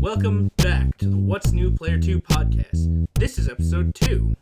[0.00, 3.06] Welcome back to the What's New Player 2 podcast.
[3.16, 4.34] This is episode 2.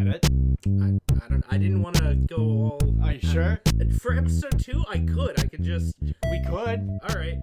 [0.00, 0.28] Edit.
[0.66, 3.60] I, I don't I didn't want to go all Are you sure?
[3.80, 5.38] Uh, for episode 2, I could.
[5.38, 6.98] I could just We could.
[7.08, 7.38] All right.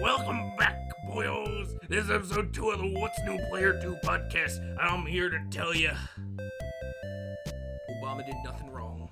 [0.00, 0.78] Welcome back,
[1.10, 1.76] boyos.
[1.88, 5.40] This is episode 2 of the What's New Player 2 podcast, and I'm here to
[5.50, 5.90] tell you
[7.90, 9.10] Obama did nothing wrong.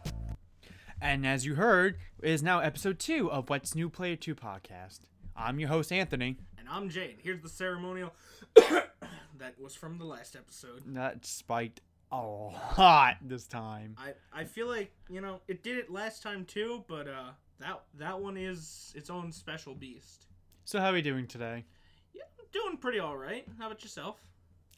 [1.03, 5.01] And as you heard, it is now episode two of What's New Player 2 podcast.
[5.37, 6.37] I'm your host, Anthony.
[6.71, 7.17] I'm Jane.
[7.23, 8.13] Here's the ceremonial
[8.57, 10.83] that was from the last episode.
[10.95, 13.97] That spiked a lot this time.
[13.99, 17.81] I, I feel like you know it did it last time too, but uh that
[17.99, 20.27] that one is its own special beast.
[20.69, 21.65] So, how are we doing today?
[22.13, 23.47] Yeah, I'm doing pretty all right.
[23.59, 24.21] How about yourself?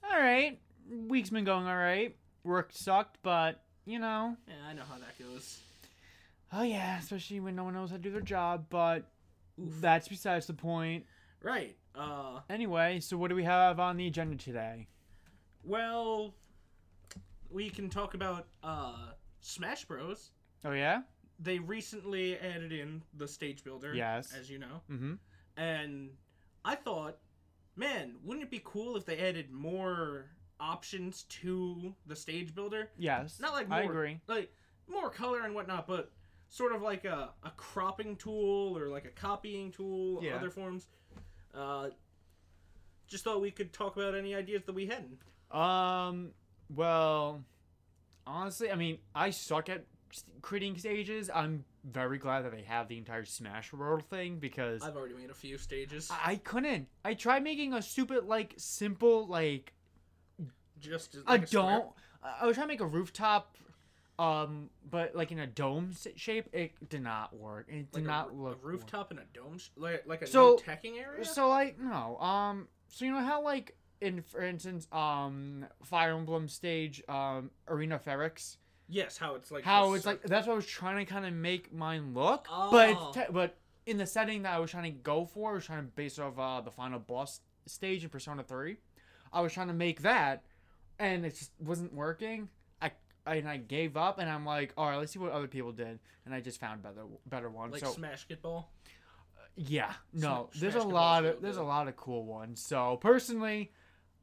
[0.09, 0.61] All right.
[0.89, 2.15] Week's been going all right.
[2.45, 4.37] Work sucked, but, you know.
[4.47, 5.59] Yeah, I know how that goes.
[6.53, 9.11] Oh, yeah, especially when no one knows how to do their job, but
[9.61, 9.81] Oof.
[9.81, 11.07] that's besides the point.
[11.43, 11.77] Right.
[11.95, 14.87] Uh, Anyway, so what do we have on the agenda today?
[15.65, 16.35] well,
[17.51, 19.09] we can talk about uh
[19.41, 20.31] Smash Bros.
[20.65, 21.03] Oh, yeah?
[21.41, 23.95] They recently added in the stage builder.
[23.95, 24.33] Yes.
[24.39, 25.13] As you know, Mm hmm.
[25.57, 26.11] and
[26.65, 27.17] I thought,
[27.77, 30.27] man, wouldn't it be cool if they added more
[30.61, 32.91] options to the stage builder?
[32.99, 33.41] Yes.
[33.41, 34.21] Not like more, I agree.
[34.29, 34.53] like
[34.87, 36.13] more color and whatnot, but
[36.49, 40.37] sort of like a, a cropping tool or like a copying tool, Yeah.
[40.37, 40.87] other forms.
[41.55, 41.89] Uh,
[43.09, 45.19] just thought we could talk about any ideas that we hadn't.
[45.51, 46.31] Um.
[46.73, 47.43] Well,
[48.27, 49.85] honestly, I mean, I suck at
[50.43, 51.29] creating stages.
[51.35, 55.31] I'm very glad that they have the entire Smash World thing because I've already made
[55.31, 56.09] a few stages.
[56.11, 56.87] I, I couldn't.
[57.05, 59.73] I tried making a stupid, like, simple, like
[60.79, 61.89] just as- a like dome.
[62.23, 63.57] I I was trying to make a rooftop,
[64.21, 66.49] um, but like in a dome shape.
[66.53, 67.67] It did not work.
[67.69, 70.27] It did like not a, look a rooftop in a dome, sh- like like a
[70.27, 71.25] So- teching area.
[71.25, 76.49] So like no, um, so you know how like in for instance, um, Fire Emblem
[76.49, 78.57] stage, um, Arena Ferox.
[78.89, 81.33] yes, how it's like how it's like that's what I was trying to kind of
[81.33, 83.09] make mine look, but Oh.
[83.09, 83.57] it's te- but
[83.87, 86.19] in the setting that I was trying to go for, I was trying to base
[86.19, 88.77] off uh, the final boss stage in Persona Three.
[89.33, 90.43] I was trying to make that,
[90.99, 92.49] and it just wasn't working.
[93.27, 95.99] And I gave up, and I'm like, all right, let's see what other people did,
[96.25, 97.73] and I just found better better ones.
[97.73, 98.71] like so Smash Get Ball.
[99.57, 102.61] yeah, no, Smash there's a lot of there's a lot of cool ones.
[102.63, 103.73] So personally,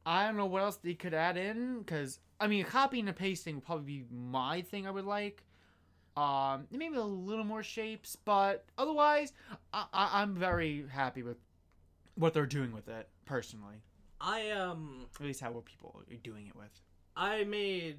[0.04, 3.56] I don't know what else they could add in because I mean, copying and pasting
[3.56, 4.86] would probably be my thing.
[4.86, 5.44] I would like.
[6.16, 9.32] Um, maybe a little more shapes, but otherwise,
[9.72, 11.36] I, I I'm very happy with
[12.16, 13.08] what they're doing with it.
[13.24, 13.76] Personally,
[14.20, 16.70] I um at least how what people are doing it with.
[17.16, 17.98] I made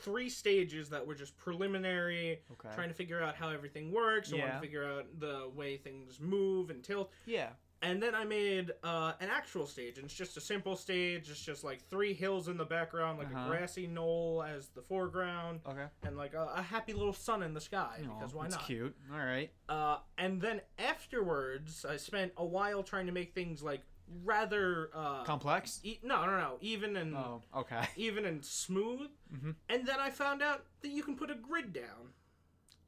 [0.00, 2.74] three stages that were just preliminary, Okay.
[2.74, 4.32] trying to figure out how everything works.
[4.32, 4.54] I wanted Yeah.
[4.54, 7.12] to figure out the way things move and tilt.
[7.26, 7.50] yeah.
[7.82, 11.30] And then I made uh, an actual stage, and it's just a simple stage.
[11.30, 13.46] It's just like three hills in the background, like Uh-huh.
[13.46, 15.86] a grassy knoll as the foreground, Okay.
[16.02, 18.02] and like a, a happy little sun in the sky.
[18.06, 18.66] Aw, because why that's not?
[18.66, 18.94] cute.
[19.10, 19.50] All right.
[19.70, 23.80] Uh, and then afterwards, I spent a while trying to make things like
[24.24, 25.80] rather uh, Complex.
[25.82, 27.86] e- no, no, no, even and Oh, okay.
[27.96, 29.10] even and smooth.
[29.34, 29.54] Mhm.
[29.68, 32.12] And then I found out that you can put a grid down.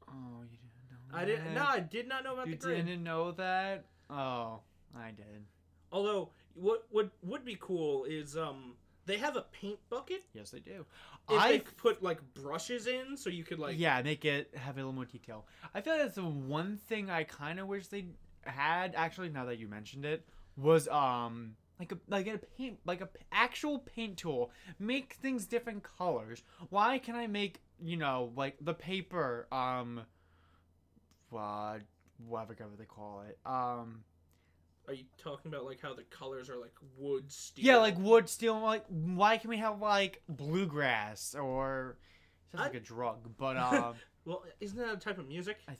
[0.07, 1.17] Oh, you didn't know.
[1.17, 1.53] I didn't.
[1.53, 2.77] No, I did not know about You the grid.
[2.77, 3.85] You didn't know that?
[4.09, 4.59] Oh,
[4.95, 5.45] I did.
[5.91, 8.73] Although, what would would be cool is um
[9.05, 10.23] they have a paint bucket.
[10.33, 10.85] Yes, they do.
[11.29, 14.79] If I put like brushes in, so you could like yeah, make it have a
[14.79, 15.45] little more detail.
[15.73, 18.05] I feel like that's the one thing I kind of wish they
[18.45, 18.93] had.
[18.95, 20.25] Actually, now that you mentioned it,
[20.55, 24.51] was um like a like a paint like a p- actual paint tool.
[24.79, 26.43] Make things different colors.
[26.69, 30.01] Why can I make you know like the paper um,
[31.35, 31.79] uh,
[32.27, 34.03] whatever they call it um.
[34.85, 37.65] Are you talking about like how the colors are like wood, steel?
[37.65, 38.59] Yeah, like wood, steel.
[38.59, 41.97] Like, why can we have like bluegrass or
[42.51, 43.29] sounds like a drug?
[43.37, 45.59] But um, Well, isn't that a type of music?
[45.67, 45.77] I,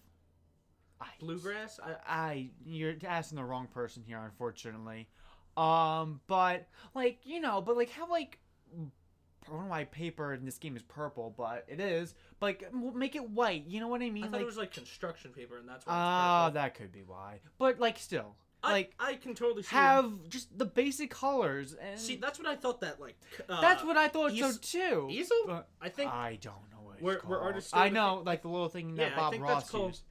[1.20, 1.80] Bluegrass.
[1.84, 5.08] I, I you're asking the wrong person here, unfortunately.
[5.56, 8.40] Um, but like you know, but like how like
[9.46, 12.16] I don't know why paper in this game is purple, but it is.
[12.40, 13.66] But like, make it white.
[13.68, 14.24] You know what I mean?
[14.24, 15.94] I thought like, it was like construction paper, and that's why.
[15.96, 16.62] ah, it's purple.
[16.62, 17.40] that could be why.
[17.58, 22.00] But like, still, I, like I can totally see have just the basic colors and.
[22.00, 23.18] See, that's what I thought that like.
[23.50, 25.08] Uh, that's what I thought so too.
[25.12, 25.36] easel.
[25.46, 27.50] But I think I don't know what it's Where- where called.
[27.52, 30.04] artists I know, like the little thing that Yeah, I Bob Ross called- used.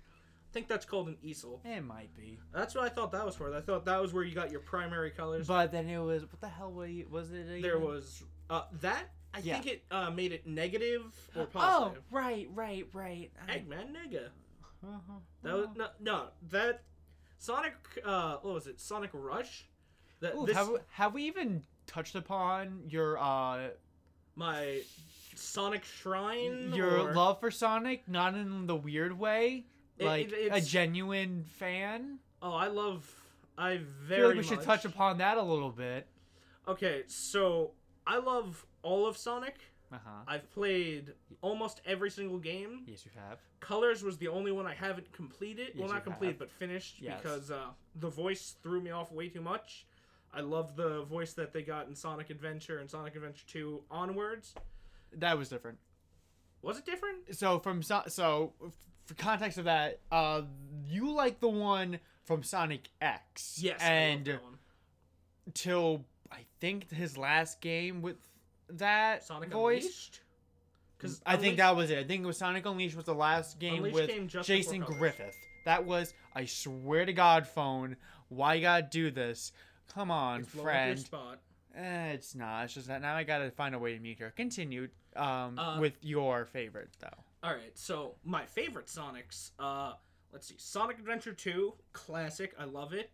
[0.53, 1.63] I think that's called an easel.
[1.65, 3.55] It might be, That's what I thought that was for.
[3.57, 5.47] I thought that was where you got your primary colors.
[5.47, 7.11] but then it was what the hell was it?
[7.11, 9.05] Was it there was uh, that.
[9.33, 9.55] I Yeah.
[9.55, 11.05] think it uh, made it negative
[11.35, 12.03] or positive.
[12.13, 13.31] Oh, right, right, right.
[13.49, 14.27] I- Eggman nigga.
[14.87, 15.13] Uh-huh.
[15.43, 16.83] That was no, no that
[17.39, 17.73] Sonic.
[18.05, 18.79] Uh, what was it?
[18.79, 19.65] Sonic Rush
[20.21, 23.69] That Ooh, this have, we- have we even touched upon your uh
[24.37, 24.83] my
[25.35, 26.73] Sonic Shrine.
[26.75, 28.07] your or- love for Sonic?
[28.07, 29.65] Not in the weird way,
[30.05, 32.19] like it- a genuine fan.
[32.43, 33.09] Oh, I love.
[33.59, 34.21] I I very.
[34.21, 36.07] feel like we should touch upon that a little bit.
[36.67, 37.73] Okay, so
[38.07, 39.57] I love all of Sonic.
[39.93, 40.11] Uh huh.
[40.27, 41.13] I've played
[41.43, 42.83] almost every single game.
[42.87, 43.39] Yes, you have.
[43.61, 45.73] Colors was the only one I haven't completed.
[45.77, 46.39] well, not completed, have.
[46.39, 47.21] but finished Yes.
[47.21, 47.67] because uh,
[47.97, 49.87] the voice threw me off way too much.
[50.33, 54.55] I love the voice that they got in Sonic Adventure and Sonic Adventure 2 onwards.
[55.15, 55.77] That was different.
[56.63, 57.35] Was it different?
[57.37, 58.55] So from so, so
[59.17, 60.43] for context of that, uh,
[60.87, 63.59] you like the one from Sonic X.
[63.61, 63.81] Yes.
[63.83, 64.59] And I love that one.
[65.55, 68.17] till I think his last game with
[68.71, 69.83] that Sonic voice.
[69.85, 70.21] Unleashed.
[70.97, 71.99] Because I think that was it.
[71.99, 74.79] I think it was Sonic Unleashed was the last game Unleashed with came just Jason
[74.81, 75.15] before Colors.
[75.17, 75.37] Griffith.
[75.65, 77.97] That was, I swear to God, phone.
[78.29, 79.53] Why you gotta do this?
[79.93, 80.99] Come on, It's blowing up your friend.
[81.01, 81.39] spot.
[81.77, 82.65] Eh, it's not.
[82.65, 84.31] It's just that now I gotta find a way to mute her.
[84.31, 87.25] Continue um, Uh, with your favorite though.
[87.43, 89.51] All right, so my favorite Sonics.
[89.59, 89.95] Uh,
[90.33, 92.55] let's see, Sonic Adventure 2, classic.
[92.59, 93.11] I love it.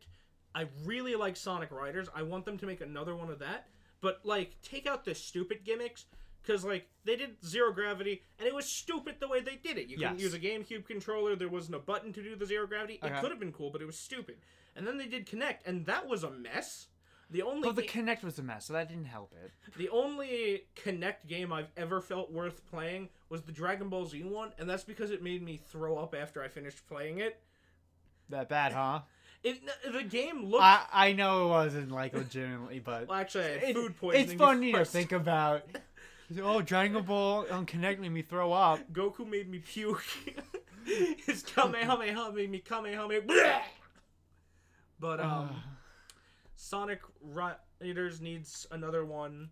[0.55, 2.09] I really like Sonic Riders.
[2.15, 3.69] I want them to make another one of that,
[4.01, 6.07] but like take out the stupid gimmicks
[6.43, 9.89] because like they did zero gravity and it was stupid the way they did it.
[9.89, 10.23] You couldn't Yes.
[10.23, 11.37] use a GameCube controller.
[11.37, 12.95] There wasn't a button to do the zero gravity.
[12.95, 13.21] It Okay.
[13.21, 14.37] could have been cool, but it was stupid.
[14.77, 16.89] And then they did Kinect, and that was a mess.
[17.31, 19.51] The only But the ga- Kinect was a mess, so that didn't help it.
[19.77, 24.53] the only Kinect game I've ever felt worth playing was the Dragon Ball Z one,
[24.59, 27.39] and that's because it made me throw up after I finished playing it.
[28.31, 29.01] That bad, huh?
[29.45, 29.61] It
[29.93, 30.65] the game looked.
[30.65, 34.25] I I know it wasn't like legitimately, but well, actually, it- food poisoning.
[34.31, 35.63] it's funny to think about.
[36.43, 38.81] Oh, Dragon Ball on Kinect made me throw up.
[38.93, 40.03] Goku made me puke.
[41.27, 43.63] His Kamehameha made me Kamehameha.
[45.01, 45.55] But um,
[46.59, 49.51] Sonic Riders needs another one.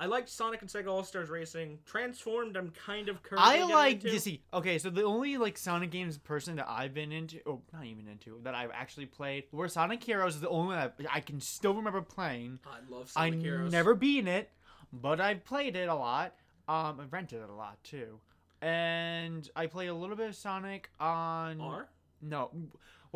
[0.00, 1.78] I liked Sonic and Sega All Stars Racing.
[1.84, 4.10] Transformed, I'm kind of currently I like into.
[4.10, 4.42] you see.
[4.52, 8.08] Okay, so the only like Sonic games person that I've been into, oh, not even
[8.08, 10.34] into, that I've actually played where Sonic Heroes.
[10.36, 12.58] Is the only one that I can still remember playing.
[12.66, 13.70] I love I Sonic Heroes.
[13.70, 14.50] never beaten it,
[14.92, 16.34] but I've played it a lot.
[16.68, 18.18] Um, I've rented it a lot too,
[18.62, 21.60] and I play a little bit of Sonic on.
[21.60, 21.88] are.
[22.22, 22.50] No,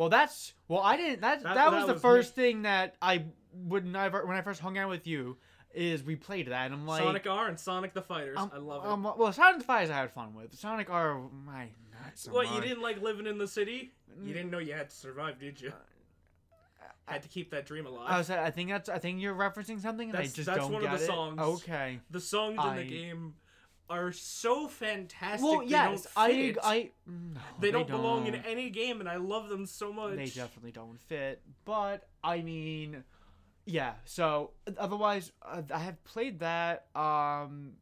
[0.01, 1.21] well that's well I didn't.
[1.21, 4.41] That that, That- was that the was first thing that I would never when I
[4.41, 5.37] first hung out with you
[5.75, 8.37] is we played that and I'm like Sonic R and Sonic the Fighters.
[8.39, 8.87] um, I love it.
[8.89, 10.55] Um, well, Sonic the Fighters I had fun with.
[10.57, 13.91] Sonic R, my not so what, you didn't like living in the city?
[14.23, 14.33] You Mm.
[14.33, 15.71] didn't know you had to survive, did you?
[17.05, 18.07] Had to keep that dream alive.
[18.09, 18.29] I was.
[18.29, 18.87] I think that's.
[18.89, 21.03] I think you're referencing something, and That's- I just that's don't one of get the
[21.03, 21.07] it.
[21.07, 21.39] songs.
[21.41, 21.99] Okay.
[22.09, 23.33] the songs in the game
[23.91, 25.43] are so fantastic.
[25.43, 26.55] Well, they yes, don't I.
[26.63, 26.91] I.
[27.05, 30.15] No, they, don't belong in any game, and I love them so much.
[30.15, 31.41] They definitely don't fit.
[31.65, 33.03] But I mean,
[33.65, 33.93] yeah.
[34.05, 36.85] So otherwise, uh, I have played that.
[36.95, 37.73] Um,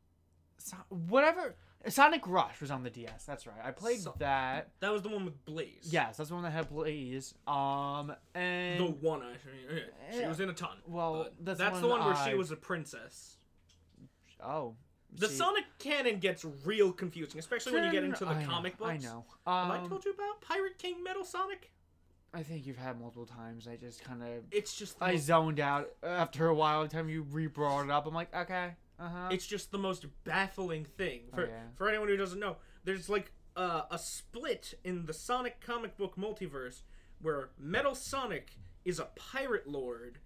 [0.58, 1.56] so, whatever.
[1.88, 3.24] Sonic Rush was on the DS.
[3.24, 3.56] That's right.
[3.64, 4.72] I played So- that.
[4.82, 5.88] That was the one with Blaze.
[5.90, 7.34] Yes, that's the one that had Blaze.
[7.48, 9.36] Um, and The one I
[10.12, 10.78] She was in a ton.
[10.86, 13.38] Well, that's that's, the the one one where she was a princess.
[14.44, 14.76] oh,
[15.16, 18.50] The see- Sonic canon gets real confusing, especially when you get into the I know,
[18.50, 18.92] comic books.
[18.92, 19.26] I know.
[19.48, 21.72] Have I Um, told you about Pirate King Metal Sonic?
[22.32, 23.68] I think you've had multiple times.
[23.68, 26.80] I just kind of It's just the I most, zoned out after a while.
[26.84, 29.30] Every time you re-brought it up, I'm like, okay, uh huh.
[29.32, 31.64] it's just the most baffling thing for Oh, yeah.
[31.76, 32.58] for anyone who doesn't know.
[32.84, 36.84] There's like uh, a split in the Sonic comic book multiverse
[37.20, 38.52] where Metal Sonic
[38.86, 40.20] is a pirate lord,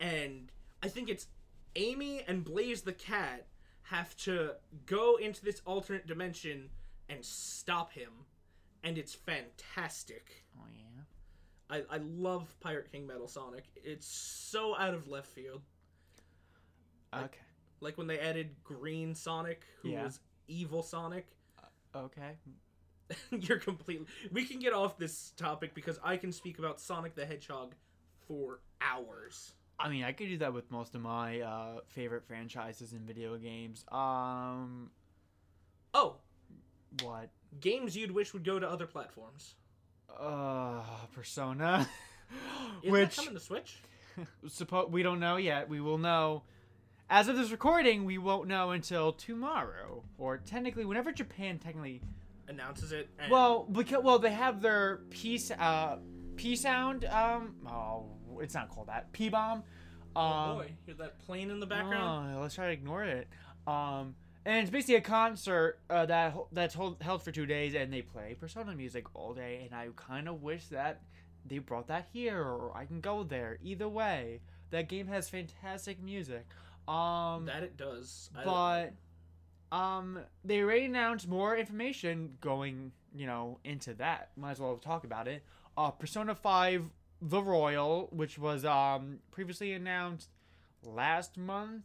[0.00, 0.50] and
[0.82, 1.28] I think it's
[1.76, 3.46] Amy and Blaze the cat
[3.84, 4.52] have to
[4.86, 6.70] go into this alternate dimension
[7.08, 8.10] and stop him,
[8.82, 10.44] and it's fantastic.
[10.58, 11.02] Oh yeah.
[11.70, 13.64] I, I love Pirate King Metal Sonic.
[13.76, 15.62] It's so out of left field.
[17.12, 17.38] Like- Okay.
[17.80, 20.04] Like when they added Green Sonic, who Yeah.
[20.04, 21.26] was evil Sonic.
[21.94, 22.38] Uh, okay.
[23.30, 24.06] You're completely.
[24.32, 27.74] We can get off this topic because I can speak about Sonic the Hedgehog
[28.26, 29.52] for hours.
[29.78, 33.36] I mean, I could do that with most of my uh, favorite franchises in video
[33.36, 33.84] games.
[33.90, 34.90] Um,
[35.92, 36.16] Oh,
[37.02, 37.30] what?
[37.60, 39.54] games you'd wish would go to other platforms.
[40.18, 41.88] Uh, Persona.
[42.82, 43.78] Is Which that coming to Switch?
[44.46, 45.68] suppo- we don't know yet.
[45.68, 46.42] We will know.
[47.10, 52.00] As of this recording, we won't know until tomorrow, or technically, whenever Japan technically
[52.48, 53.08] Announces it.
[53.18, 55.98] And Well, because well, they have their peace, uh
[56.36, 57.04] P sound.
[57.06, 58.06] Um, oh,
[58.40, 59.12] it's not called that.
[59.12, 59.62] P bomb.
[60.16, 62.36] oh Um, boy, hear that plane in the background?
[62.36, 63.28] oh, let's try to ignore it.
[63.66, 64.14] Um,
[64.46, 68.02] and it's basically a concert uh, that that's hold, held for two days, and they
[68.02, 69.62] play Persona music all day.
[69.64, 71.00] And I kind of wish that
[71.46, 73.58] they brought that here, or I can go there.
[73.62, 76.46] Either way, that game has fantastic music.
[76.86, 78.28] Um, That it does.
[78.36, 78.44] I-
[79.70, 84.30] but um, they already announced more information going, you know, into that.
[84.36, 85.42] Might as well talk about it.
[85.76, 86.84] Uh, Persona Five:
[87.22, 90.28] The Royal, which was um previously announced
[90.82, 91.84] last month,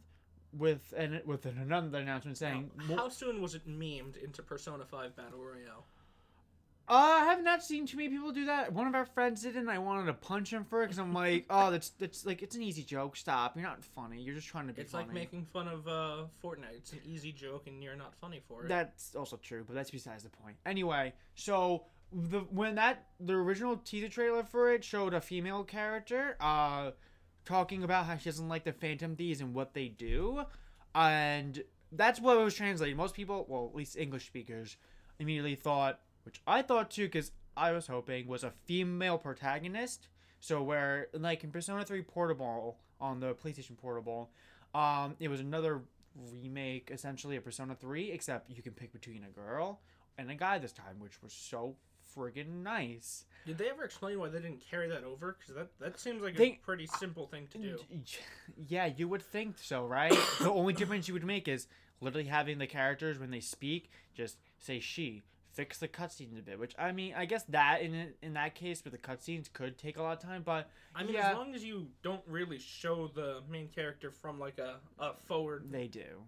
[0.52, 2.70] with an with another announcement saying.
[2.88, 5.84] Now, how soon was it memed into Persona 5 Battle Royale?
[6.88, 8.72] Uh, I have not seen too many people do that.
[8.72, 10.98] One of our friends did it, and I wanted to punch him for it because
[10.98, 13.16] I'm like, oh, that's that's like it's an easy joke.
[13.16, 14.20] Stop, you're not funny.
[14.20, 15.04] You're just trying to be It's funny.
[15.04, 16.74] like making fun of uh, Fortnite.
[16.78, 18.68] It's an easy joke, and you're not funny for it.
[18.68, 20.56] That's also true, but that's besides the point.
[20.66, 26.36] Anyway, so the when that the original teaser trailer for it showed a female character,
[26.40, 26.90] uh,
[27.44, 30.42] talking about how she doesn't like the Phantom Thieves and what they do,
[30.94, 31.62] and
[31.92, 32.96] that's what it was translated.
[32.96, 34.76] Most people, well, at least English speakers,
[35.18, 40.08] immediately thought, which I thought too, because I was hoping was a female protagonist.
[40.40, 44.30] So where like in Persona 3 Portable on the PlayStation Portable,
[44.74, 45.82] um, it was another
[46.32, 49.80] remake essentially of Persona 3, except you can pick between a girl
[50.18, 51.76] and a guy this time, which was so
[52.16, 53.24] friggin' nice.
[53.46, 55.36] Did they ever explain why they didn't carry that over?
[55.38, 57.78] Because that, that seems like They- a pretty simple thing to do.
[58.68, 60.14] Yeah, you would think so, right?
[60.40, 61.66] the only difference you would make is
[62.00, 65.22] literally having the characters when they speak just say she.
[65.52, 68.84] Fix the cutscenes a bit, which I mean, I guess that in in that case
[68.84, 71.30] with the cutscenes could take a lot of time, but I mean, yeah.
[71.30, 75.64] as long as you don't really show the main character from like a, a forward.
[75.68, 76.22] they do,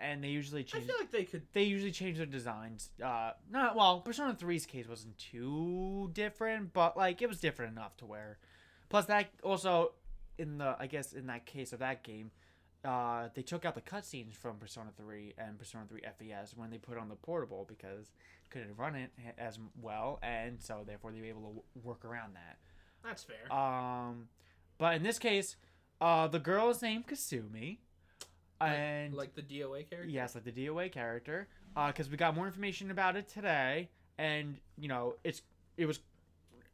[0.00, 0.84] and they usually change.
[0.84, 1.42] I feel like they could.
[1.52, 2.90] they usually change their designs.
[3.04, 4.00] Uh, not well.
[4.00, 8.38] Persona 3's case wasn't too different, but like it was different enough to where.
[8.88, 9.92] Plus that also
[10.38, 12.30] in the I guess in that case of that game,
[12.84, 16.78] uh, they took out the cutscenes from Persona 3 and Persona 3 FES when they
[16.78, 18.10] put on the portable because
[18.48, 22.34] couldn't run it as well, and so therefore they were able to w- work around
[22.34, 22.58] that.
[23.04, 23.52] That's fair.
[23.56, 24.28] Um,
[24.78, 25.56] but in this case,
[26.00, 27.78] uh, the girl is named Kasumi,
[28.60, 30.08] and like the DOA character.
[30.08, 31.48] Yes, like the DOA character.
[31.74, 35.42] Because we got more information about it today, and you know it's
[35.76, 36.00] it was,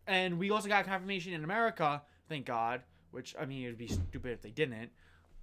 [0.06, 2.02] and we also got confirmation in America.
[2.28, 2.82] Thank God.
[3.10, 4.90] Which I mean, it'd be stupid if they didn't.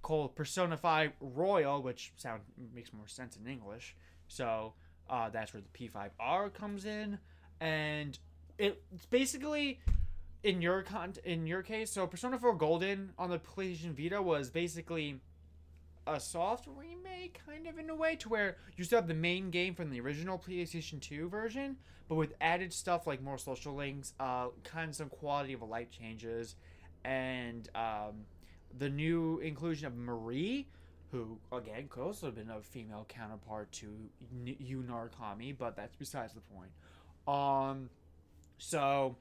[0.02, 2.42] Called Persona Five Royal, which sound
[2.74, 3.96] makes more sense in English.
[4.28, 4.74] So
[5.08, 7.18] uh, that's where the P5R comes in,
[7.60, 8.18] and
[8.58, 9.80] it, it's basically
[10.42, 11.90] in your con in your case.
[11.90, 15.20] So Persona 4 Golden on the PlayStation Vita was basically
[16.06, 19.50] a soft remake, kind of in a way, to where you still have the main
[19.50, 21.76] game from the original PlayStation 2 version,
[22.08, 25.90] but with added stuff like more social links, uh, kind of some quality of life
[25.90, 26.56] changes,
[27.04, 28.26] and um,
[28.78, 30.66] the new inclusion of Marie,
[31.10, 33.86] who again could also have been a female counterpart to
[34.44, 36.70] Yu Narukami, but that's besides the point.
[37.26, 37.88] Um,
[38.58, 39.16] so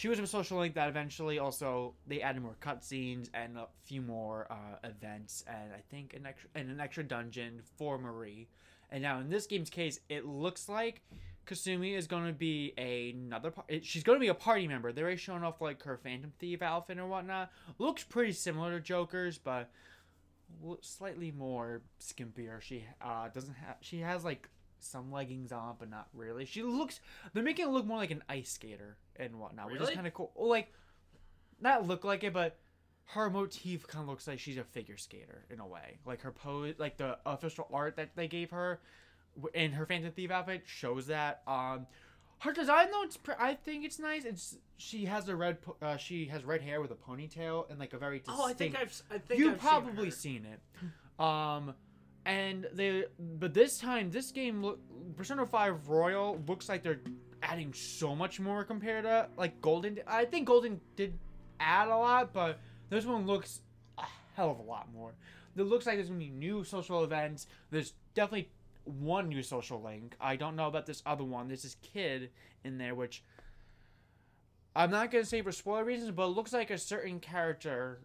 [0.00, 4.00] she was a social link that eventually also they added more cutscenes and a few
[4.00, 8.48] more uh, events and I think an extra and an extra dungeon for Marie.
[8.90, 11.02] And now in this game's case, it looks like
[11.46, 13.52] Kasumi is going to be another.
[13.82, 14.90] She's going to be a party member.
[14.90, 17.50] They're already showing off like her Phantom Thief outfit or whatnot.
[17.78, 19.70] Looks pretty similar to Joker's, but
[20.80, 22.62] slightly more skimpier.
[22.62, 23.76] She uh, doesn't have.
[23.82, 24.48] She has like
[24.82, 26.44] some leggings on, but not really.
[26.44, 27.00] She looks.
[27.32, 29.80] They're making it look more like an ice skater and whatnot, really?
[29.80, 30.32] which is kind of cool.
[30.34, 30.72] Like,
[31.60, 32.58] not look like it, but
[33.06, 35.98] her motif kind of looks like she's a figure skater in a way.
[36.04, 38.80] Like her pose, like the official art that they gave her
[39.54, 41.42] in her Phantom Thief outfit shows that.
[41.46, 41.86] Um,
[42.40, 44.24] her design though, it's pre- I think it's nice.
[44.24, 47.78] It's she has a red, po- uh, she has red hair with a ponytail and
[47.78, 48.40] like a very distinct.
[48.40, 49.02] Oh, I think I've.
[49.10, 51.22] I think You've I've probably seen, seen it.
[51.22, 51.74] Um,
[52.30, 54.78] and they, but this time, this game, look,
[55.16, 57.00] Persona Five Royal looks like they're
[57.42, 59.98] adding so much more compared to like Golden.
[60.06, 61.18] I think Golden did
[61.58, 63.62] add a lot, but this one looks
[63.98, 64.04] a
[64.36, 65.12] hell of a lot more.
[65.56, 67.48] It looks like there's gonna be new social events.
[67.72, 68.50] There's definitely
[68.84, 70.14] one new social link.
[70.20, 71.48] I don't know about this other one.
[71.48, 72.30] There's this kid
[72.62, 73.24] in there, which
[74.76, 77.98] I'm not gonna say for spoiler reasons, but it looks like a certain character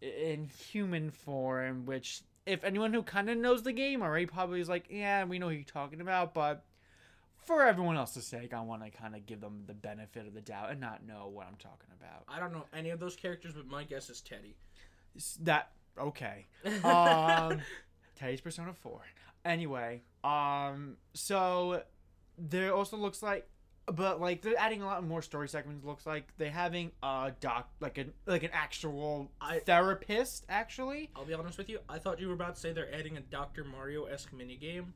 [0.00, 4.68] in human form, which if anyone who kind of knows the game already probably is
[4.68, 6.64] like, yeah, we know who you're talking about, but
[7.38, 10.40] for everyone else's sake, I want to kind of give them the benefit of the
[10.40, 12.24] doubt and not know what I'm talking about.
[12.28, 14.56] I don't know any of those characters, but my guess is Teddy.
[15.42, 16.46] That okay.
[16.84, 17.60] Um,
[18.16, 19.00] Teddy's Persona 4.
[19.44, 21.82] Anyway, um, so
[22.38, 23.48] there also looks like,
[23.86, 25.84] but like they're adding a lot more story segments.
[25.84, 31.10] Looks like they're having a doc, like an like an actual I- therapist actually.
[31.14, 31.78] I'll be honest with you.
[31.88, 33.64] I thought you were about to say they're adding a Dr.
[33.64, 34.86] Mario esque minigame.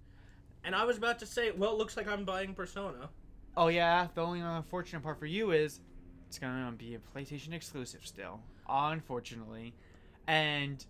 [0.64, 3.10] And I was about to say, well, it looks like I'm buying Persona.
[3.56, 5.80] Oh yeah, the only unfortunate part for you is
[6.26, 9.74] it's gonna be a PlayStation exclusive still, unfortunately.
[10.26, 10.84] and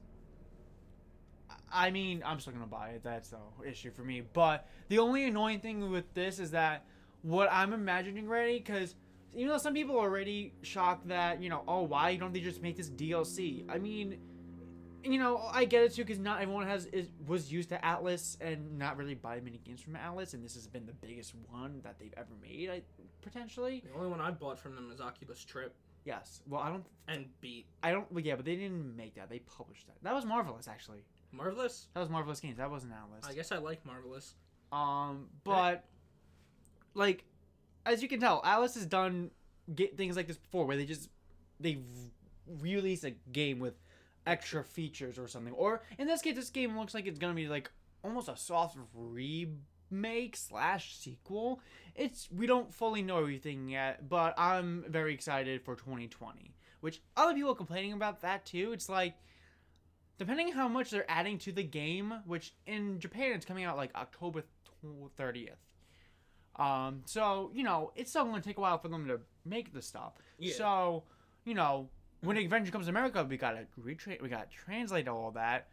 [1.70, 3.02] I mean, I'm still gonna buy it.
[3.04, 4.22] That's the issue for me.
[4.32, 6.84] But the only annoying thing with this is that
[7.22, 8.94] what I'm imagining already, because
[9.34, 12.62] even though some people are already shocked that you know, oh, why don't they just
[12.62, 13.64] make this DLC?
[13.68, 14.18] I mean,
[15.02, 18.36] you know, I get it too, because not everyone has is, was used to Atlus
[18.40, 21.80] and not really buy many games from Atlus, and this has been the biggest one
[21.84, 22.82] that they've ever made, I,
[23.22, 23.82] potentially.
[23.86, 25.74] The only one I bought from them is Oculus Trip
[26.08, 26.40] Yes.
[26.48, 26.84] Well, I don't.
[27.06, 27.66] and Beat.
[27.82, 28.10] I don't.
[28.10, 29.28] well, Yeah, but they didn't make that.
[29.28, 29.96] They published that.
[30.02, 31.04] That was marvelous, actually.
[31.32, 31.88] Marvelous.
[31.92, 32.56] That was marvelous games.
[32.56, 33.28] That wasn't Atlus.
[33.28, 34.34] I guess I like Marvelous.
[34.72, 35.84] Um, but
[36.98, 37.24] like,
[37.86, 39.30] as you can tell, Atlus has done
[39.74, 41.08] get things like this before, where they just
[41.60, 43.74] they re- release a game with
[44.26, 45.54] extra features or something.
[45.54, 47.70] Or in this case, this game looks like it's gonna be like
[48.04, 51.60] almost a soft remake slash sequel.
[51.94, 56.54] It's we don't fully know everything yet, but I'm very excited for 2020.
[56.80, 58.72] Which other people are complaining about that too.
[58.72, 59.14] It's like
[60.18, 63.94] depending how much they're adding to the game, which in Japan it's coming out like
[63.94, 64.42] October
[65.16, 65.58] thirtieth.
[66.58, 69.72] Um, so you know it's still going to take a while for them to make
[69.72, 70.14] the stuff.
[70.38, 70.54] Yeah.
[70.54, 71.04] So
[71.44, 71.88] you know
[72.20, 75.68] when Adventure comes to America, we gotta retrain, we gotta translate all that,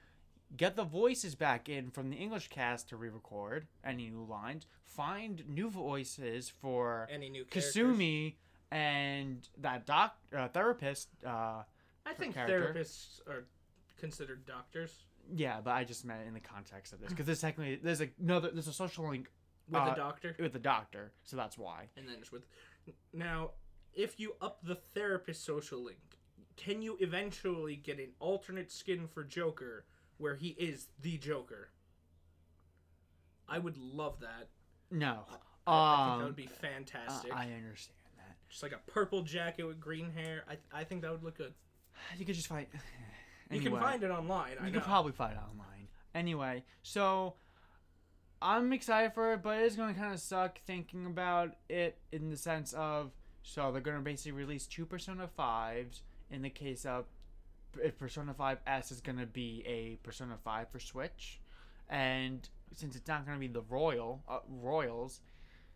[0.55, 5.43] get the voices back in from the English cast to re-record any new lines, find
[5.47, 7.75] new voices for Any new characters?
[7.75, 8.35] Kasumi
[8.71, 11.09] and that doc uh, therapist.
[11.25, 11.63] Uh,
[12.05, 12.73] I think character.
[12.75, 13.45] therapists are
[13.97, 17.79] considered doctors Yeah, but I just meant in the context of this because there's technically
[17.81, 19.31] there's another there's a social link
[19.69, 21.89] with Uh, a doctor, with the doctor, so that's why.
[21.97, 22.45] and then just with.
[23.13, 23.51] Now,
[23.93, 26.19] if you up the therapist social link,
[26.55, 29.85] can you eventually get an alternate skin for Joker
[30.17, 31.69] where he is the Joker?
[33.47, 34.49] I would love that.
[34.91, 37.33] No, I think um, that would be uh, fantastic.
[37.33, 38.37] I understand that.
[38.49, 40.43] Just like a purple jacket with green hair.
[40.49, 41.53] I, I think that would look good.
[42.17, 42.67] You could just find.
[43.51, 44.53] You can find it online.
[44.59, 44.79] I You know.
[44.79, 45.87] could probably find it online.
[46.15, 47.35] Anyway, so
[48.45, 52.29] I'm excited for it, but it's going to kind of suck thinking about it in
[52.29, 56.85] the sense of so they're going to basically release two Persona 5s in the case
[56.85, 57.05] of
[57.83, 61.39] if Persona 5S is going to be a Persona 5 for Switch.
[61.89, 65.21] And since it's not going to be the Royal uh, Royals,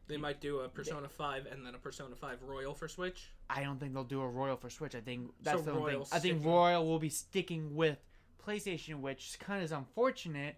[0.08, 3.32] They might do a Persona 5 and then a Persona 5 Royal for Switch.
[3.50, 4.94] I don't think they'll do a Royal for Switch.
[4.94, 6.06] I think that's So the only thing.
[6.12, 7.98] I think Royal will be sticking with
[8.46, 10.56] PlayStation, which kind of is unfortunate.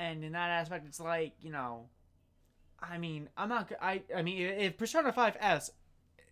[0.00, 1.86] And in that aspect, it's like you know,
[2.80, 3.70] I mean, I'm not.
[3.80, 5.70] I I mean, if Persona 5S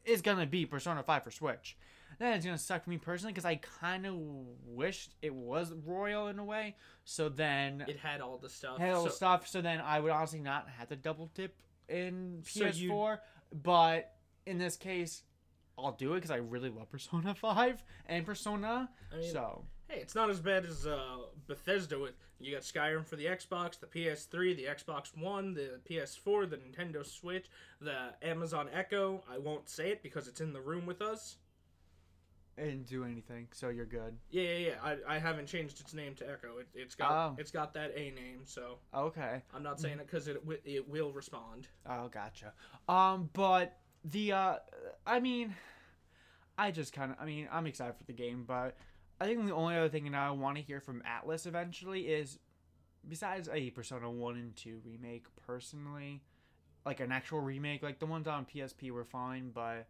[0.05, 1.77] is gonna be Persona 5 for Switch,
[2.19, 4.15] then it's gonna suck for me personally because I kind of
[4.65, 6.77] wished it was Royal in a way.
[7.05, 8.79] So then It had all the stuff.
[8.79, 9.47] had all the so- stuff.
[9.47, 11.55] So then I would honestly not have to double dip
[11.89, 13.19] in So you- PS4.
[13.53, 14.15] But
[14.47, 15.25] in this case,
[15.77, 18.91] I'll do it because I really love Persona 5 and Persona.
[19.13, 23.05] I mean, so hey, it's not as bad as uh, Bethesda with you got Skyrim
[23.07, 27.47] for the Xbox, the PS3, the Xbox One, the PS4, the Nintendo Switch,
[27.81, 29.25] the Amazon Echo.
[29.33, 31.37] I won't say it because it's in the room with us.
[32.57, 34.17] I didn't do anything, so you're good.
[34.31, 34.75] Yeah, yeah, yeah.
[35.09, 36.59] I, I haven't changed its name to Echo.
[36.59, 37.37] It, it's got Oh.
[37.39, 39.43] it's got that A name, so Okay.
[39.55, 41.69] I'm not saying it because it it will respond.
[41.89, 42.53] Oh, gotcha.
[42.89, 44.57] Um, but the uh,
[45.07, 45.55] I mean,
[46.57, 48.77] I just kind of, I mean, I'm excited for the game, but
[49.21, 52.39] I think the only other thing that I want to hear from Atlus eventually is,
[53.09, 56.23] besides a Persona One and Two remake, personally,
[56.87, 59.87] like an actual remake, like the ones on PSP were fine, but.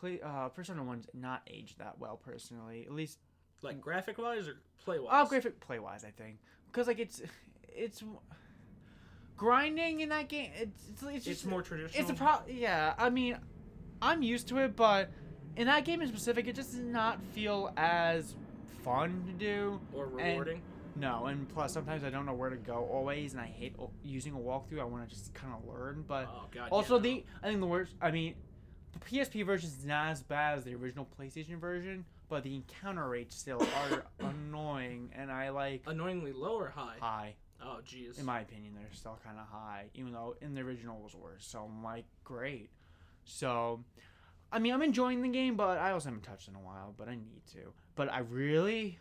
[0.00, 2.84] Play, uh, Persona One's not aged that well, personally.
[2.86, 3.18] At least
[3.62, 5.10] Like graphic wise or play wise.
[5.12, 7.22] Oh, graphic play wise, I think, because like it's
[7.68, 8.02] it's
[9.36, 10.50] grinding in that game.
[10.56, 12.00] It's it's, it's It's just more traditional.
[12.00, 12.38] It's a pro.
[12.48, 13.38] Yeah, I mean,
[14.02, 15.08] I'm used to it, but
[15.56, 18.34] in that game in specific, it just does not feel as
[18.84, 19.80] fun to do.
[19.92, 20.62] or rewarding.
[20.98, 24.32] No, and plus sometimes I don't know where to go always, and I hate using
[24.32, 24.80] a walkthrough.
[24.80, 26.70] I want to just kind of learn, but oh god.
[26.70, 27.94] also yeah, the I think the worst.
[28.00, 28.34] I mean,
[28.92, 33.06] the PSP version is not as bad as the original PlayStation version, but the encounter
[33.08, 35.92] rates still are annoying, and I like no.
[35.92, 36.96] annoyingly low or high.
[36.98, 37.34] high.
[37.62, 38.18] Oh jeez.
[38.18, 41.46] In my opinion, they're still kind of high, even though in the original was worse.
[41.46, 42.70] So I'm like, great.
[43.24, 43.84] So,
[44.52, 46.94] I mean, I'm enjoying the game, but I also haven't touched in a while.
[46.96, 47.72] But I need to.
[47.94, 48.98] But I really,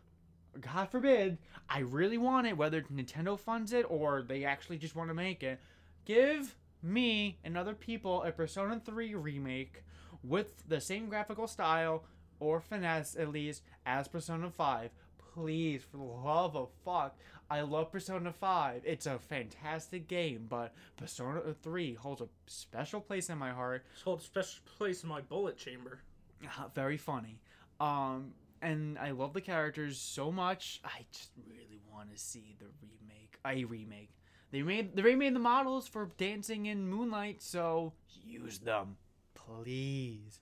[0.60, 1.38] God forbid,
[1.70, 2.58] I really want it.
[2.58, 5.60] Whether Nintendo funds it or they actually just want to make it,
[6.06, 9.84] give me and other people a Persona 3 remake
[10.24, 12.04] with the same graphical style
[12.40, 14.92] or finesse at least as Persona 5.
[15.34, 17.18] Please, for the love of fuck.
[17.50, 18.82] I love Persona 5.
[18.86, 23.84] It's a fantastic game, but Persona 3 holds a special place in my heart.
[23.94, 26.00] Just hold a special place in my bullet chamber.
[26.44, 27.40] Uh, very funny.
[27.80, 30.82] Um, and I love the characters so much.
[30.84, 33.38] I just really want to see the remake.
[33.46, 34.10] I remake.
[34.52, 38.96] They made they remade the models for Dancing in Moonlight, so use them,
[39.34, 40.40] please.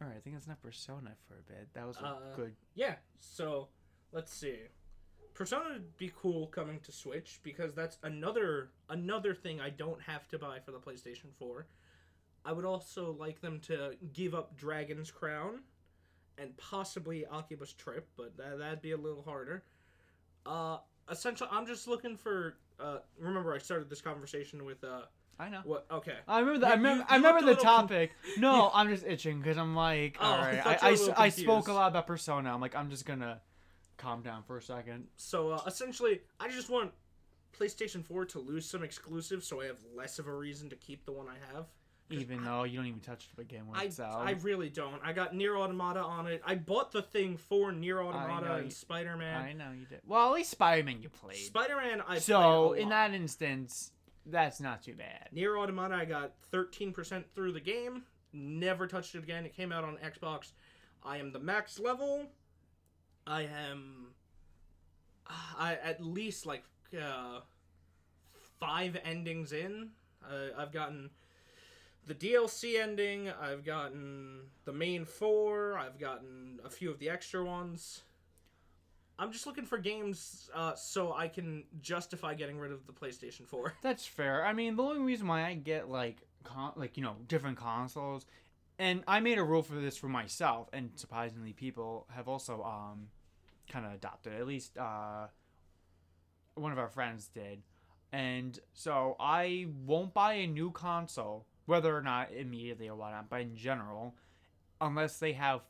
[0.00, 1.68] All right, I think that's enough Persona for a bit.
[1.74, 2.54] That was a Uh, good.
[2.74, 3.68] Yeah, so
[4.12, 4.56] let's see.
[5.38, 10.26] Persona would be cool coming to Switch because that's another another thing I don't have
[10.28, 11.64] to buy for the PlayStation 4.
[12.44, 15.60] I would also like them to give up Dragon's Crown
[16.38, 19.62] and possibly Oculus Trip, but that, that'd be a little harder.
[20.44, 25.02] Uh essentially I'm just looking for uh remember I started this conversation with uh
[25.38, 25.60] I know.
[25.62, 26.16] what okay.
[26.26, 26.58] I remember.
[26.58, 27.02] The, I You- remember.
[27.02, 28.10] you- I remember the little topic.
[28.38, 30.64] no, I'm just itching because I'm like, Oh, all I right.
[30.64, 32.52] thought I, I, little I spoke a lot about Persona.
[32.52, 33.40] I'm like, I'm just gonna
[33.98, 35.06] calm down for a second.
[35.16, 36.92] So uh, essentially, I just want
[37.58, 41.04] PlayStation 4 to lose some exclusives, so I have less of a reason to keep
[41.04, 41.66] the one I have.
[42.10, 44.26] Even though you don't even touch the game when I, it's out.
[44.26, 44.98] I really don't.
[45.04, 46.40] I got Nier Automata on it.
[46.46, 49.42] I bought the thing for Nier Automata and Spider Man.
[49.42, 50.00] I know you did.
[50.06, 51.36] Well, at least Spider-Man you played.
[51.36, 53.92] Spider Man, I so in that instance,
[54.24, 55.28] that's not too bad.
[55.32, 58.04] Nier Automata, I got 13% through the game.
[58.32, 59.44] Never touched it again.
[59.44, 60.52] It came out on Xbox.
[61.04, 62.26] I am the max level.
[63.28, 64.06] I am.
[65.58, 66.64] I at least like
[66.98, 67.40] uh,
[68.58, 69.90] five endings in.
[70.24, 71.10] Uh, I've gotten
[72.06, 73.30] the DLC ending.
[73.40, 75.76] I've gotten the main four.
[75.78, 78.02] I've gotten a few of the extra ones.
[79.18, 83.46] I'm just looking for games uh, so I can justify getting rid of the PlayStation
[83.46, 83.74] 4.
[83.82, 84.46] That's fair.
[84.46, 88.26] I mean, the only reason why I get like con- like you know different consoles,
[88.78, 93.08] and I made a rule for this for myself, and surprisingly, people have also um
[93.68, 94.34] kind of adopted.
[94.34, 95.26] At least uh
[96.54, 97.62] one of our friends did,
[98.12, 103.40] and so I won't buy a new console, whether or not immediately or whatnot, but
[103.40, 104.14] in general,
[104.80, 105.60] unless they have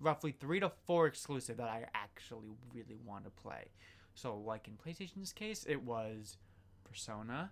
[0.00, 3.66] roughly three to four exclusive that I actually really want to play.
[4.14, 6.36] So, like in PlayStation's case, it was
[6.84, 7.50] Persona,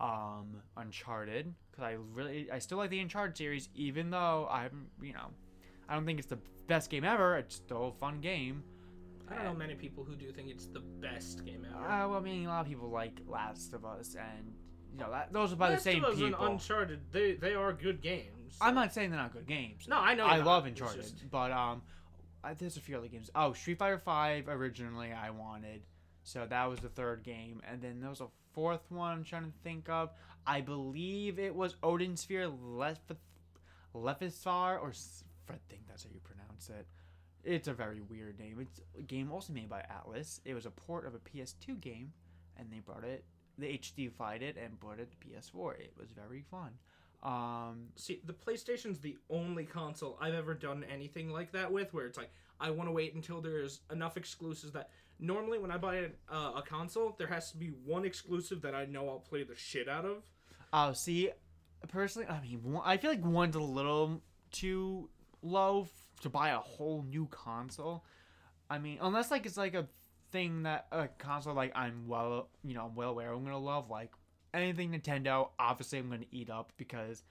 [0.00, 5.12] um, Uncharted, because I really, I still like the Uncharted series, even though I'm, you
[5.12, 5.30] know,
[5.88, 7.36] I don't think it's the best game ever.
[7.36, 8.62] It's still a fun game.
[9.30, 11.84] I don't know many people who do think it's the best game ever.
[11.84, 14.54] Uh, well, I mean, a lot of people like Last of Us, and
[14.92, 16.34] you know, that, those are by Last the same of Us and.
[16.38, 18.56] Uncharted, they they are good games.
[18.60, 19.88] I'm not saying they're not good games.
[19.88, 20.26] No, I know.
[20.26, 20.46] I not.
[20.46, 21.82] love Uncharted, just- but um,
[22.42, 23.30] I, there's a few other games.
[23.34, 25.82] Oh, Street Fighter Five originally I wanted,
[26.22, 29.44] so that was the third game, and then there was a fourth one I'm trying
[29.44, 30.10] to think of.
[30.46, 32.98] I believe it was Odin Sphere Lef
[33.94, 34.92] Leifthrasir or
[35.48, 36.86] I think that's how you pronounce it.
[37.44, 38.58] It's a very weird name.
[38.60, 40.40] It's a game also made by Atlus.
[40.44, 42.12] It was a port of a PS2 game,
[42.56, 43.24] and they brought it.
[43.58, 45.78] They HDified it and brought it to PS4.
[45.78, 46.70] It was very fun.
[47.22, 52.06] Um, See, the PlayStation's the only console I've ever done anything like that with, where
[52.06, 52.30] it's like
[52.60, 56.52] I want to wait until there's enough exclusives that normally when I buy a, uh,
[56.56, 59.88] a console, there has to be one exclusive that I know I'll play the shit
[59.88, 60.22] out of.
[60.72, 61.30] Oh, see,
[61.88, 65.08] personally, I mean, I feel like one's a little too
[65.42, 65.88] low
[66.24, 68.04] to buy a whole new console.
[68.68, 69.86] I mean, unless like it's like a
[70.32, 73.90] thing that a console like I'm well, you know, I'm well aware I'm gonna love
[73.90, 74.10] like
[74.54, 75.50] anything Nintendo.
[75.58, 77.22] Obviously, I'm gonna eat up because,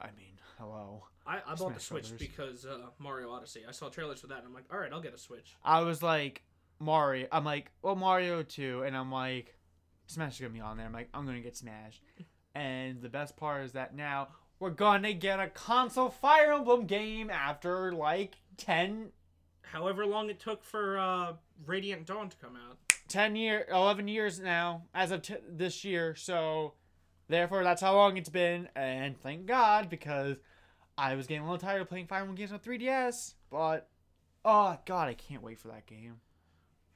[0.00, 1.04] I mean, hello.
[1.26, 2.28] I, I bought the Switch Brothers.
[2.28, 3.62] because uh, Mario Odyssey.
[3.68, 5.56] I saw trailers for that, and I'm like, all right, I'll get a Switch.
[5.64, 6.42] I was like
[6.78, 7.26] Mario.
[7.32, 9.56] I'm like, well, Mario too, and I'm like,
[10.06, 10.86] Smash is gonna be on there.
[10.86, 12.00] I'm like, I'm gonna get Smash.
[12.54, 14.28] And the best part is that now
[14.62, 19.10] we're gonna get a console Fire Emblem game after like 10,
[19.62, 21.32] However long it took for uh,
[21.66, 22.78] Radiant Dawn to come out.
[23.08, 26.14] 10 year, 11 years now as of t- this year.
[26.14, 26.74] So
[27.26, 28.68] therefore, that's how long it's been.
[28.76, 30.36] And thank God because
[30.96, 33.34] I was getting a little tired of playing Fire Emblem games on 3DS.
[33.50, 33.88] But
[34.44, 36.20] oh God, I can't wait for that game.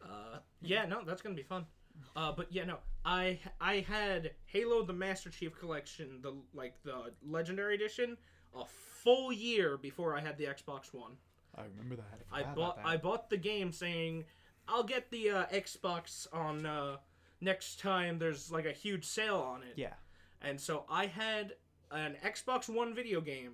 [0.01, 1.67] Uh, yeah, no, that's gonna be fun.
[2.15, 7.13] Uh, but yeah, no, I I had Halo: The Master Chief Collection, the like the
[7.27, 8.17] Legendary Edition,
[8.55, 11.13] a full year before I had the Xbox One.
[11.57, 12.23] I remember that.
[12.33, 14.25] I bought I bought the game saying
[14.69, 16.97] I'll get the uh, Xbox on uh,
[17.41, 19.75] next time there's like a huge sale on it.
[19.77, 19.95] Yeah.
[20.43, 21.55] And so I had
[21.91, 23.53] an Xbox One video game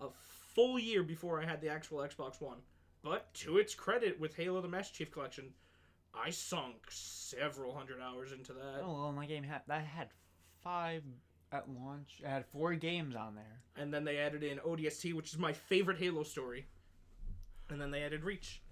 [0.00, 0.08] a
[0.54, 2.58] full year before I had the actual Xbox One.
[3.02, 5.50] But to its credit, with Halo: The Master Chief Collection,
[6.16, 8.80] I sunk several hundred hours into that.
[8.82, 10.08] Oh well, my game had that had
[10.62, 11.02] five
[11.52, 12.20] at launch.
[12.22, 13.60] It had four games on there.
[13.76, 16.66] And then they added in ODST, which is my favorite Halo story.
[17.68, 18.62] And then they added Reach.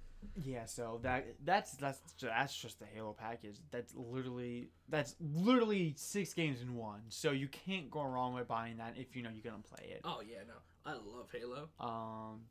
[0.42, 3.58] Yeah, so that that's that's that's just the Halo package.
[3.70, 7.02] That's literally that's literally six games in one.
[7.10, 10.00] So you can't go wrong with buying that if you know you're gonna play it.
[10.02, 10.54] Oh yeah, no,
[10.86, 11.68] I love Halo.
[11.78, 12.42] Um,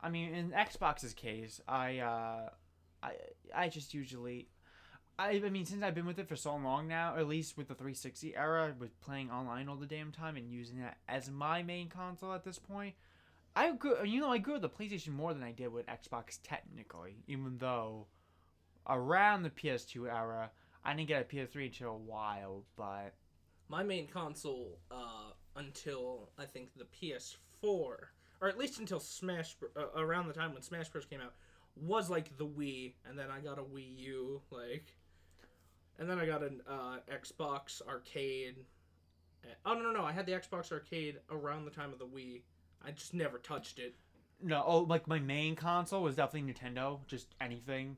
[0.00, 2.50] I mean, in Xbox's case, I uh,
[3.04, 4.48] I I just usually.
[5.16, 7.68] I, I mean, since I've been with it for so long now, at least with
[7.68, 11.62] the 360 era, with playing online all the damn time and using that as my
[11.62, 12.96] main console at this point,
[13.54, 16.40] I grew, you know, I grew with the PlayStation more than I did with Xbox
[16.42, 18.08] technically, even though
[18.88, 20.50] around the PS2 era,
[20.84, 23.14] I didn't get a PS3 until a while, but
[23.68, 28.08] My main console, uh, until I think the PS4, or
[28.42, 31.06] at least until Smash, uh, around the time when Smash Bros.
[31.06, 31.34] came out,
[31.76, 34.96] was like the Wii, and then I got a Wii U, like,
[35.98, 38.56] and then I got an uh, Xbox Arcade.
[39.44, 40.04] Uh, Oh no no no!
[40.04, 42.42] I had the Xbox Arcade around the time of the Wii.
[42.86, 43.94] I just never touched it.
[44.42, 46.98] No, oh, like my main console was definitely Nintendo.
[47.06, 47.96] Just anything.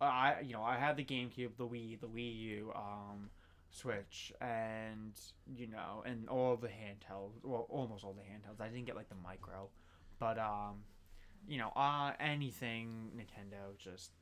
[0.00, 3.30] Uh, I, you know, I had the GameCube, the Wii, the Wii U, um,
[3.70, 5.12] Switch, and
[5.56, 7.42] you know, and all the handhelds.
[7.42, 8.60] Well, almost all the handhelds.
[8.60, 9.68] I didn't get like the micro,
[10.20, 10.82] but um,
[11.46, 14.12] you know, uh, anything Nintendo just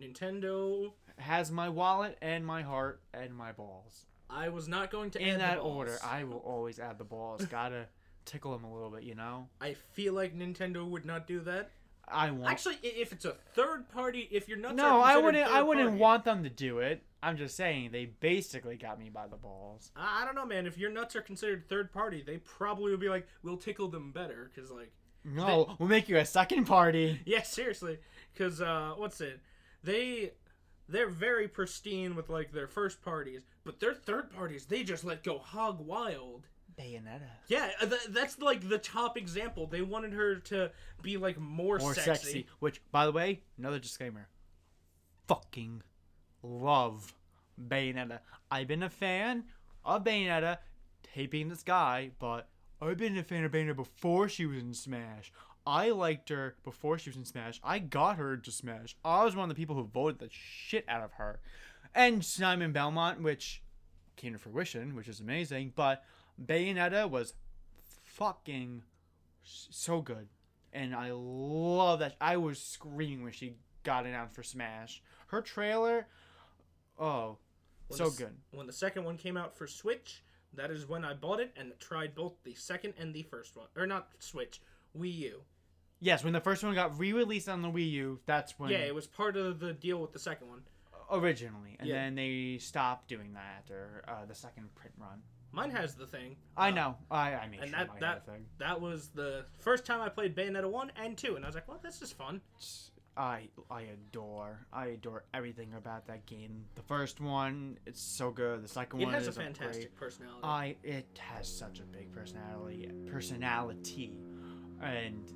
[0.00, 0.92] Nintendo.
[1.18, 5.28] has my wallet and my heart and my balls I was not going to in
[5.28, 5.98] add the that order.
[6.02, 7.44] I will always add the balls.
[7.46, 7.86] Gotta
[8.24, 9.48] tickle them a little bit, you know.
[9.60, 11.70] I feel like Nintendo would not do that.
[12.08, 12.50] I want.
[12.50, 15.46] Actually, if it's a third party, if you're not No, I wouldn't.
[15.46, 17.02] I wouldn't want them to do it.
[17.22, 19.92] I'm just saying they basically got me by the balls.
[19.94, 20.66] I I don't know, man.
[20.66, 24.10] If your nuts are considered third party, they probably would be like, "We'll tickle them
[24.10, 24.92] better," because like,
[25.24, 27.20] No, we'll make you a second party.
[27.26, 27.98] yeah, seriously,
[28.32, 29.40] because uh, what's it?
[29.84, 30.32] They
[30.88, 35.22] they're very pristine with like their first parties, but their third parties they just let
[35.22, 36.46] go hog wild.
[36.78, 37.28] Bayonetta.
[37.48, 39.66] Yeah, uh, th- that's like the top example.
[39.66, 40.70] They wanted her to
[41.02, 42.10] be like more, More sexy.
[42.10, 42.46] sexy.
[42.60, 44.28] Which, by the way, another disclaimer.
[45.28, 45.82] Fucking
[46.42, 47.14] love
[47.60, 48.20] Bayonetta.
[48.50, 49.44] I've been a fan
[49.84, 50.58] of Bayonetta,
[51.02, 52.48] taping this guy, but
[52.82, 55.32] I've been a fan of Bayonetta before she was in Smash.
[55.64, 57.60] I liked her before she was in Smash.
[57.62, 58.96] I got her to Smash.
[59.04, 61.38] I was one of the people who voted the shit out of her.
[61.94, 63.62] And Simon Belmont, which
[64.16, 66.02] came to fruition, which is amazing, but
[66.44, 67.34] Bayonetta was
[68.02, 68.82] fucking
[69.44, 70.26] so good.
[70.72, 72.16] And I love that.
[72.20, 75.02] I was screaming when she got announced for Smash.
[75.28, 76.08] Her trailer,
[76.98, 77.38] oh,
[77.86, 78.36] When so the good.
[78.50, 81.72] When the second one came out for Switch, that is when I bought it and
[81.78, 84.60] tried both the second and the first one, or not Switch,
[84.98, 85.42] Wii U.
[86.00, 88.94] Yes, when the first one got re-released on the Wii U, that's when Yeah, it
[88.94, 90.62] was part of the deal with the second one.
[91.10, 91.94] originally, and Yeah.
[92.04, 95.22] then they stopped doing that after uh, the second print run.
[95.52, 96.36] Mine has the thing.
[96.56, 96.98] I Uh, know.
[97.10, 98.46] I I made and sure that- mine that- had a thing.
[98.58, 101.68] That was the first time I played Bayonetta 1 and 2, and I was like,
[101.68, 102.40] well, this is fun.
[103.16, 106.64] I I adore I adore everything about that game.
[106.76, 108.62] The first one, it's so good.
[108.64, 109.46] The second It one has a is great.
[109.56, 110.40] fantastic personality.
[110.42, 114.18] I it has such a big personality personality
[114.80, 115.30] and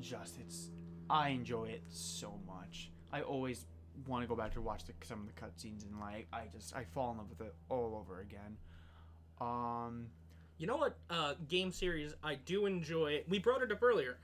[0.00, 0.70] just it's
[1.10, 2.90] I enjoy it so much.
[3.12, 3.66] I always
[4.06, 6.74] want to go back to watch the, some of the cutscenes and like I just
[6.74, 8.56] I fall in love with it all over again.
[9.40, 10.06] Um
[10.58, 13.24] You know what uh, game series I do enjoy?
[13.28, 14.18] We brought it up earlier.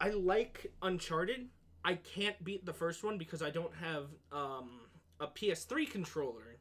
[0.00, 1.48] I like Uncharted.
[1.84, 4.80] I can't beat the first one because I don't have um,
[5.20, 6.56] a PS3 controller.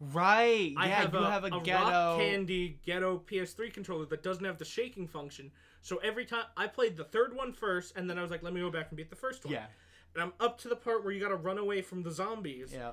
[0.00, 4.06] right, I yeah, have you a, have a, a ghetto rock candy ghetto PS3 controller
[4.06, 5.50] that doesn't have the shaking function.
[5.82, 8.52] So every time I played the third one first, and then I was like, let
[8.52, 9.54] me go back and beat the first one.
[9.54, 9.66] Yeah.
[10.14, 12.72] And I'm up to the part where you got to run away from the zombies.
[12.72, 12.92] Yeah.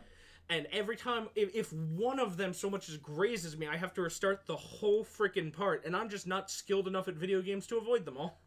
[0.49, 3.93] And every time, if, if one of them so much as grazes me, I have
[3.93, 5.85] to restart the whole freaking part.
[5.85, 8.41] And I'm just not skilled enough at video games to avoid them all.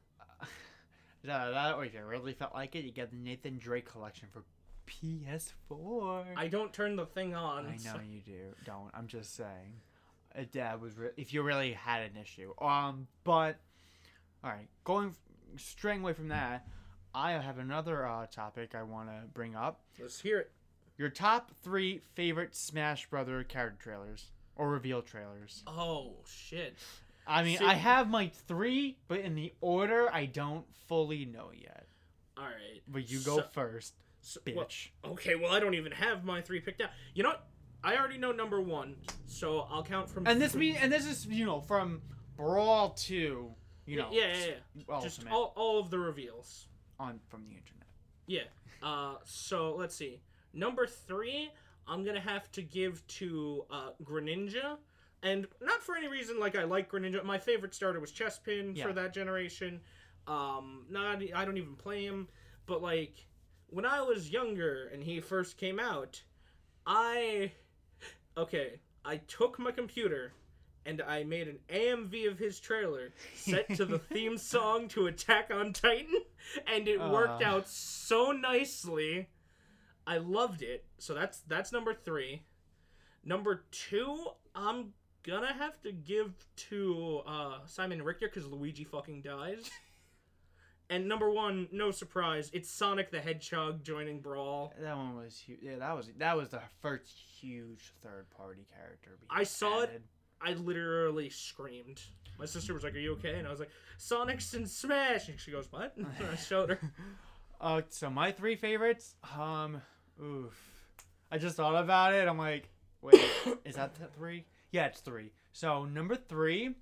[1.27, 4.29] That, that or if you really felt like it, you get the Nathan Drake collection
[4.33, 4.45] for
[4.87, 6.25] PS4.
[6.37, 7.67] I don't turn the thing on.
[7.67, 8.55] I so- know you do.
[8.65, 8.91] Don't.
[8.95, 9.81] I'm just saying.
[10.37, 12.53] Uh, That was re- if you really had an issue.
[12.61, 13.57] Um, but
[14.45, 16.67] all right, going f- straying away from that,
[17.15, 19.81] I have another uh, topic I want to bring up.
[20.01, 20.51] Let's hear it.
[20.99, 25.63] Your top three favorite Smash Brother character trailers or reveal trailers.
[25.67, 26.75] Oh, shit.
[27.27, 31.51] I mean, See- I have my three, but in the order I don't fully know
[31.53, 31.87] yet.
[32.37, 32.83] All right.
[32.87, 34.91] But you go So- first, so- well, bitch.
[35.05, 36.91] okay, well, I don't even have my three picked out.
[37.15, 37.49] You know what?
[37.83, 40.27] I already know number one, so I'll count from.
[40.27, 42.03] and this mean, and this is you know from
[42.37, 43.55] Brawl to
[43.87, 44.85] you know yeah, yeah, yeah.
[44.89, 46.69] Ultimate Just all, all of the reveals.
[46.99, 47.87] on from the internet.
[48.27, 48.43] Yeah.
[48.83, 50.21] Uh, so let's see.
[50.53, 51.51] Number three,
[51.87, 54.79] I'm gonna have to give to uh, Greninja,
[55.27, 57.25] and not for any reason like I like Greninja.
[57.25, 58.87] My favorite starter was Chespin Yeah.
[58.87, 59.81] for that generation.
[60.27, 62.29] Um, not I don't even play him,
[62.67, 63.27] but like
[63.69, 66.23] when I was younger and he first came out,
[66.87, 67.53] I
[68.37, 70.33] okay, I took my computer
[70.85, 75.51] and I made an AMV of his trailer set to the theme song to Attack
[75.53, 76.21] on Titan,
[76.73, 77.49] and it worked Ah.
[77.57, 79.29] out so nicely.
[80.07, 80.85] I loved it.
[80.99, 82.43] So that's that's number three.
[83.25, 84.17] Number two,
[84.55, 84.93] I'm
[85.27, 89.71] gonna have to give to uh, Simon Richter because Luigi fucking dies.
[90.91, 94.73] and number one, no surprise, it's Sonic the Hedgehog joining Brawl.
[94.81, 95.59] That one was huge.
[95.63, 99.19] Yeah, that was that was the first huge third party character.
[99.31, 100.03] I saw it-
[100.39, 102.03] I literally screamed.
[102.39, 105.41] My sister was like, "Are you okay?" And I was like, "Sonic's in Smash," and
[105.41, 106.81] she goes, "What?" And I showed her.
[107.59, 109.15] Uh, so my three favorites.
[109.35, 109.81] Um,
[110.23, 110.55] oof.
[111.33, 112.29] I just thought about it.
[112.29, 112.69] I'm like,
[113.01, 113.19] wait,
[113.65, 114.45] is that the three?
[114.71, 115.33] Yeah, it's three.
[115.53, 116.75] So number three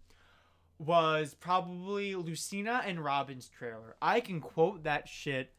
[0.79, 3.97] was probably Lucina and Robin's trailer.
[4.03, 5.53] I can quote that shit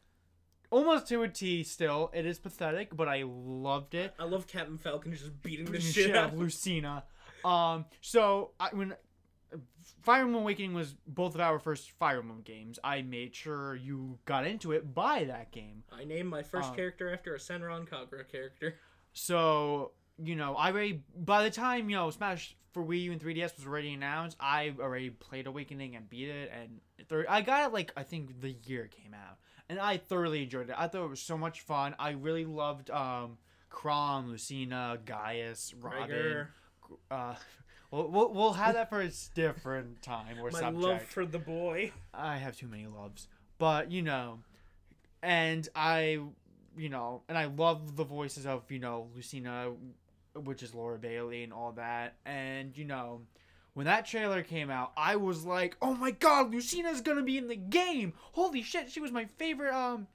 [0.70, 1.62] almost to a T.
[1.62, 4.14] Still, it is pathetic, but I loved it.
[4.18, 6.32] I love Captain Falcon just beating the shit out.
[6.34, 7.04] of Lucina.
[7.44, 8.94] Um, so I, when
[10.02, 14.18] Fire Emblem Awakening was both of our first Fire Emblem games, I made sure you
[14.24, 15.84] got into it by that game.
[15.92, 18.74] I named my first Um, character after a Senran Kagura character.
[19.12, 23.20] So you know, I already by the time you know Smash for Wii U and
[23.20, 27.68] 3DS was already announced, I already played Awakening and beat it, and thir- I got
[27.68, 30.74] it like I think the year it came out, and I thoroughly enjoyed it.
[30.76, 31.94] I thought it was so much fun.
[31.98, 33.38] I really loved um,
[33.70, 36.48] Chrom, Lucina, Gaius, Robin.
[37.10, 37.34] Uh,
[37.90, 40.82] we'll, we'll, we'll have that for a different time or My subject.
[40.82, 41.92] love for the boy.
[42.12, 44.40] I have too many loves, but you know,
[45.22, 46.20] and I,
[46.76, 49.72] you know, and I love the voices of you know Lucina,
[50.44, 53.22] which is Laura Bailey and all that, and you know.
[53.74, 57.46] When that trailer came out, I was like, "Oh my god, Lucina's gonna be in
[57.46, 58.14] the game!
[58.32, 60.06] Holy shit, she was my favorite, um,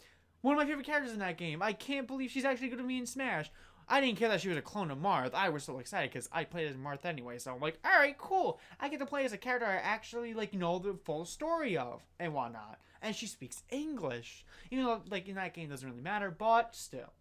[0.41, 1.61] one of my favorite characters in that game.
[1.61, 3.51] I can't believe she's actually gonna be in Smash."
[3.91, 5.33] I didn't care that she was a clone of Marth.
[5.33, 7.37] I was so excited because I played as Marth anyway.
[7.39, 8.57] So I'm like, all right, cool.
[8.79, 12.01] I get to play as a character I actually like know the full story of
[12.17, 12.79] and whatnot.
[13.01, 14.45] And she speaks English.
[14.69, 17.11] You know, like in that game doesn't really matter, but still.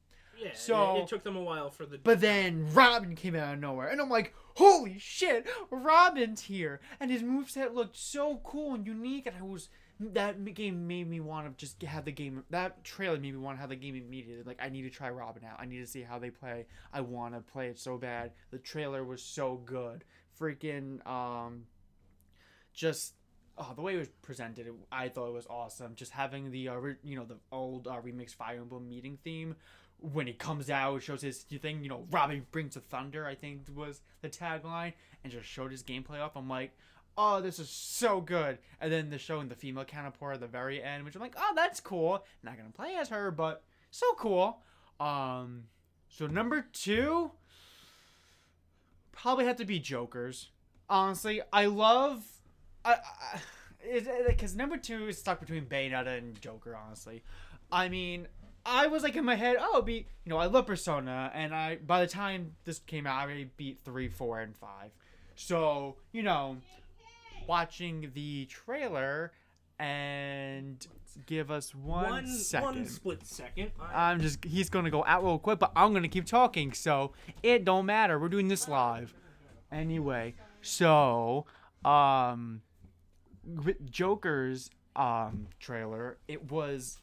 [0.40, 0.50] Yeah.
[0.55, 1.98] So- it, it took them a while for the.
[1.98, 6.81] But then Robin came out of nowhere, and I'm like, holy shit, Robin's here.
[6.98, 9.68] And his moveset looked so cool and unique, and I was.
[10.03, 12.42] That game made me want to just have the game.
[12.48, 14.42] That trailer made me want to have the game immediately.
[14.44, 15.59] Like, I need to try Robin out.
[15.61, 16.64] I need to see how they play.
[16.90, 18.33] I want to play it so bad.
[18.50, 20.05] The trailer was so good.
[20.40, 21.64] Freaking, um.
[22.72, 23.14] Just.
[23.59, 25.94] Oh, the way it was presented, I thought it was awesome.
[25.94, 29.55] Just having the, uh, re- you know, the old uh, remix Fire Emblem meeting theme
[30.00, 33.62] when he comes out, shows his thing, you know, Robin brings the thunder, I think
[33.74, 36.36] was the tagline, and just showed his gameplay up.
[36.36, 36.72] I'm like,
[37.16, 38.58] oh, this is so good.
[38.80, 41.36] And then the show showing the female counterpart at the very end, which I'm like,
[41.36, 42.24] oh, that's cool.
[42.42, 44.62] Not gonna play as her, but so cool.
[44.98, 45.64] Um,
[46.08, 47.32] so number two
[49.12, 50.48] probably had to be Joker's.
[50.88, 52.24] Honestly, I love,
[52.84, 52.96] I
[54.26, 56.76] because number two is stuck between Bayonetta and Joker.
[56.76, 57.22] Honestly,
[57.70, 58.26] I mean,
[58.70, 61.76] I was like in my head, oh, be you know, I love Persona, and I
[61.76, 64.90] by the time this came out, I already beat three, four, and five.
[65.35, 66.59] So you know,
[67.48, 69.33] watching the trailer
[69.80, 70.87] and
[71.26, 72.64] give us one, one second.
[72.64, 73.72] one split second.
[73.80, 77.12] I, I'm just he's gonna go out real quick, but I'm gonna keep talking, so
[77.42, 78.18] it don't matter.
[78.18, 79.12] We're doing this live.
[79.72, 81.46] Anyway, so
[81.85, 82.62] um
[83.90, 86.98] Joker's um trailer, it was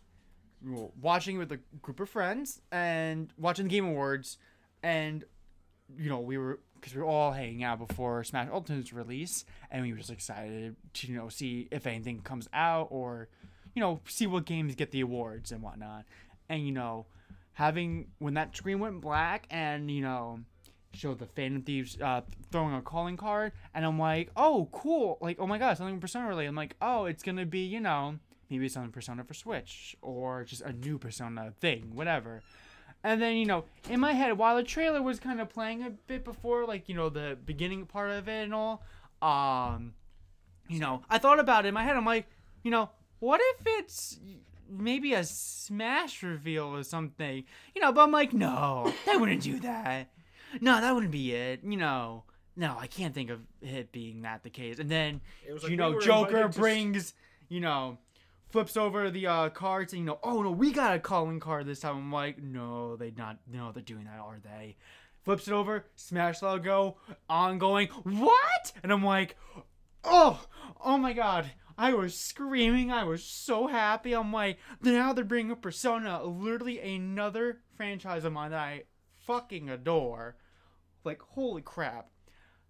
[1.01, 4.37] watching with a group of friends and watching the Game Awards
[4.83, 5.23] and
[5.95, 9.83] you know, we were because we were all hanging out before Smash Ultimate's release, and
[9.83, 13.29] we were just excited to you know see if anything comes out or
[13.73, 16.05] you know see what games get the awards and whatnot.
[16.49, 17.05] And you know,
[17.53, 20.41] having when that screen went black and you know
[20.93, 25.37] showed the Phantom Thieves uh, throwing a calling card, and I'm like, oh cool, like
[25.39, 26.49] oh my god, something Persona related.
[26.49, 30.43] I'm like, oh, it's gonna be you know maybe it's on Persona for Switch or
[30.43, 32.41] just a new Persona thing, whatever.
[33.03, 35.89] And then, you know, in my head, while the trailer was kind of playing a
[35.91, 38.83] bit before, like, you know, the beginning part of it and all,
[39.21, 39.93] um,
[40.67, 41.95] you know, I thought about it in my head.
[41.95, 42.27] I'm like,
[42.63, 42.89] you know,
[43.19, 44.19] what if it's
[44.69, 47.43] maybe a Smash reveal or something?
[47.75, 50.09] You know, but I'm like, no, they wouldn't do that.
[50.59, 51.61] No, that wouldn't be it.
[51.63, 52.23] You know,
[52.55, 54.79] no, I can't think of it being that the case.
[54.79, 55.21] And then,
[55.61, 57.13] like you know, Joker invited to s- brings,
[57.49, 57.97] you know,
[58.49, 61.65] flips over the uh, cards and you know, oh no, we got a calling card
[61.65, 61.97] this time.
[61.97, 64.77] I'm like, no, they not, no, they're doing that, are they?
[65.23, 66.97] Flips it over, smash logo,
[67.29, 67.87] ongoing.
[68.03, 68.71] What?
[68.81, 69.35] And I'm like,
[70.03, 70.45] oh,
[70.83, 71.51] oh my god.
[71.77, 72.91] I was screaming.
[72.91, 74.13] I was so happy.
[74.13, 78.83] I'm like, now they're bringing up Persona, literally another franchise of mine that I
[79.27, 80.37] fucking adore.
[81.03, 82.09] Like, holy crap.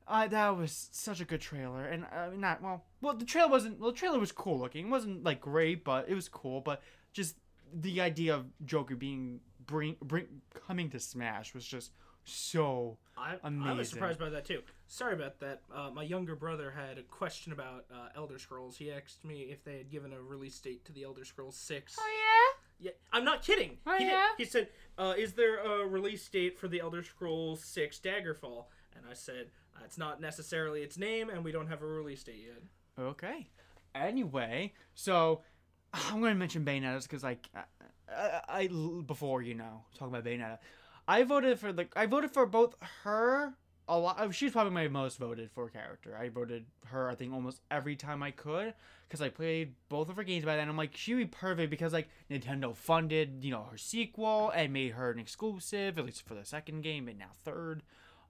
[0.08, 2.84] Uh, that was such a good trailer, and uh, not well.
[3.02, 3.80] Well, the trailer wasn't.
[3.80, 4.88] Well, the trailer was cool looking.
[4.88, 6.62] It wasn't like great, but it was cool.
[6.62, 6.82] But
[7.14, 7.36] just
[7.74, 10.26] the idea of Joker being bring bring
[10.68, 11.92] coming to Smash was just
[12.26, 13.78] so I, I Amazing.
[13.78, 14.62] was surprised by that too.
[14.88, 15.62] Sorry about that.
[15.74, 18.78] Uh, my younger brother had a question about uh, Elder Scrolls.
[18.78, 21.96] He asked me if they had given a release date to the Elder Scrolls Six.
[22.00, 23.78] Oh Yeah, Yeah, I'm not kidding.
[23.86, 24.28] Oh, he, yeah?
[24.38, 29.06] he said, uh, "Is there a release date for the Elder Scrolls Six Daggerfall?" And
[29.10, 32.44] I said, uh, "It's not necessarily its name, and we don't have a release date
[32.48, 32.64] yet."
[33.00, 33.48] Okay.
[33.96, 35.42] Anyway, so
[35.94, 37.64] I'm going to mention Bayonetta because like I,
[38.12, 38.68] I, I
[39.06, 40.60] before you know talking about Bayonetta,
[41.08, 43.54] I voted for the I voted for both her
[43.88, 44.18] a lot.
[44.20, 46.18] Oh, she's probably my most voted for character.
[46.20, 48.74] I voted her I think almost every time I could
[49.08, 50.68] because I played both of her games by then.
[50.68, 54.94] I'm like she'd be perfect because like Nintendo funded you know her sequel and made
[54.94, 57.84] her an exclusive at least for the second game and now third.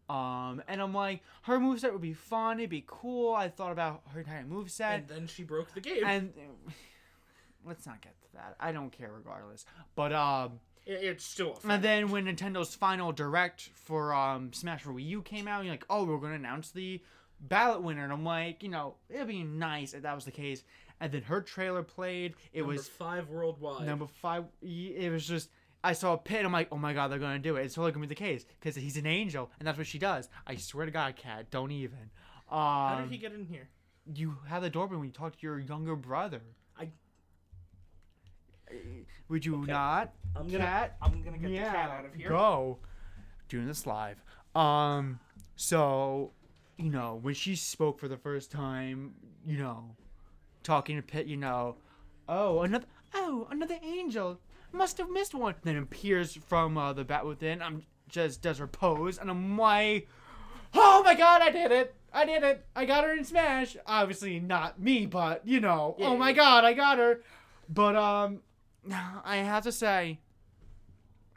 [0.10, 3.34] Um, and I'm like, her moveset would be fun, it'd be cool.
[3.36, 4.96] I thought about her entire moveset.
[4.96, 6.04] And then she broke the game.
[6.06, 6.34] And
[7.66, 8.56] let's not get to that.
[8.60, 9.66] I don't care regardless.
[9.96, 14.84] But um It- it's still a and then when Nintendo's final direct for um Smash
[14.84, 17.02] for Wii U came out, you're like, "Oh, we're going to announce the
[17.42, 20.64] ballot winner." And I'm like, you know, it'd be nice if that was the case.
[21.00, 22.34] And then her trailer played.
[22.54, 23.86] It Number was five worldwide.
[23.86, 25.50] number 5 it was just
[25.88, 26.44] I saw a pit.
[26.44, 27.64] I'm like, oh my god, they're gonna do it.
[27.64, 30.28] It's totally gonna be the case because he's an angel, and that's what she does.
[30.46, 32.10] I swear to God, cat, don't even.
[32.52, 33.70] Um, How did he get in here?
[34.14, 36.42] you have the doorbell when you talk to your younger brother.
[36.78, 36.90] I-
[39.30, 39.72] Would you Okay.
[39.72, 40.14] not?
[40.36, 40.66] I'm gonna.
[40.66, 40.98] Cat?
[41.02, 41.64] I'm gonna get yeah.
[41.64, 42.30] the cat out of here.
[42.30, 42.80] Go.
[43.48, 44.22] Doing this live.
[44.56, 45.22] Um.
[45.56, 46.34] So,
[46.78, 49.14] you know, when she spoke for the first time,
[49.46, 49.96] you know,
[50.64, 51.78] talking to Pit, you know,
[52.28, 54.40] oh another, oh another angel,
[54.78, 55.56] must have missed one.
[55.64, 57.62] Then appears from uh, the bat within.
[57.62, 60.08] I'm just does her pose, and I'm like,
[60.74, 61.94] oh my god, I did it.
[62.14, 62.66] I did it.
[62.76, 63.76] I got her in Smash.
[63.86, 67.22] Obviously not me, but you know, Yeah, oh my god, I got her.
[67.70, 68.40] But um,
[69.26, 70.20] I have to say,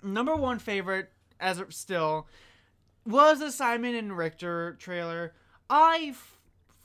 [0.03, 1.11] number one favorite
[1.41, 2.29] as of still
[3.07, 5.33] was the Simon and Richter trailer.
[5.69, 6.39] I f-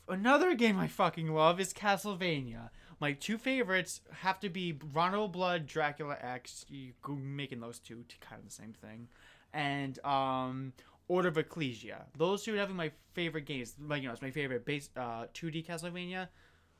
[0.07, 2.69] another game I fucking love is Castlevania.
[2.99, 6.65] My two favorites have to be Rondo of Blood, Dracula X.
[6.69, 9.07] You making those two to kind of the same thing,
[9.53, 10.73] and um,
[11.07, 12.05] Order of Ecclesia.
[12.17, 13.75] Those two are definitely my favorite games.
[13.79, 16.29] Like you know, it's my favorite base uh 2D Castlevania,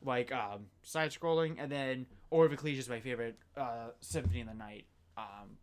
[0.04, 4.48] like um side scrolling, and then Order of Ecclesia is my favorite uh Symphony of
[4.48, 4.86] the Night
[5.18, 5.58] um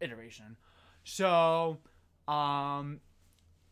[0.00, 0.56] iteration.
[1.04, 1.78] So,
[2.28, 3.00] um,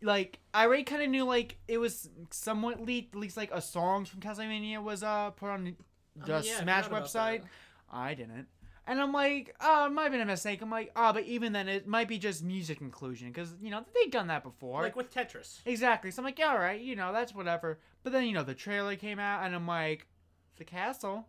[0.02, 3.14] like I already kind of knew like it was somewhat leaked.
[3.14, 5.76] At least like a song from Castlevania was uh put on
[6.22, 7.42] Oh, the Oh, yeah, Smash website.
[7.92, 8.46] I didn't.
[8.86, 10.62] And I'm like, oh, it might have been a mistake.
[10.62, 13.84] I'm like, oh, but even then, it might be just music inclusion because you know
[13.94, 14.82] they've done that before.
[14.82, 15.60] Like with Tetris.
[15.64, 16.10] Exactly.
[16.10, 17.78] So I'm like, yeah, all right, you know, that's whatever.
[18.02, 20.06] But then, you know, the trailer came out, and I'm like,
[20.56, 21.26] the castle.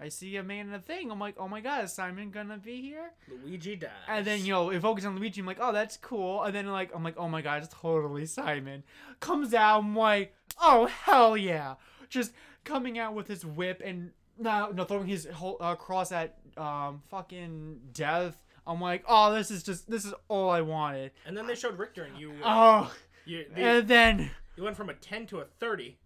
[0.00, 1.10] I see a man in a thing.
[1.10, 3.10] I'm like, oh my god, is Simon gonna be here?
[3.44, 3.90] Luigi dies.
[4.08, 5.40] And then, you know, it focuses on Luigi.
[5.40, 6.44] I'm like, oh, that's cool.
[6.44, 8.84] And then, like, I'm like, oh my god, it's totally Simon.
[9.18, 11.74] Comes out, I'm like, oh, hell yeah.
[12.08, 12.32] Just
[12.68, 17.02] coming out with his whip and now, no, throwing his whole uh, cross at um
[17.10, 18.36] fucking death.
[18.66, 21.12] I'm like, oh, this is just, this is all I wanted.
[21.26, 22.34] And then they showed Richter, and you.
[22.44, 22.92] Oh,
[23.24, 24.30] you, they- and then.
[24.56, 25.98] you went from a ten to a thirty.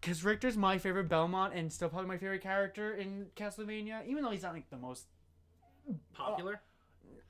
[0.00, 4.30] Because Richter's my favorite Belmont and still probably my favorite character in Castlevania, even though
[4.30, 5.06] he's not like the most.
[6.12, 6.60] Popular.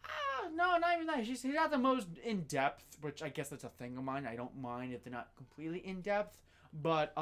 [0.05, 1.20] Ah, no, not even that.
[1.24, 4.26] He's, he's not the most in depth, which I guess that's a thing of mine.
[4.26, 6.37] I don't mind if they're not completely in depth,
[6.82, 7.12] but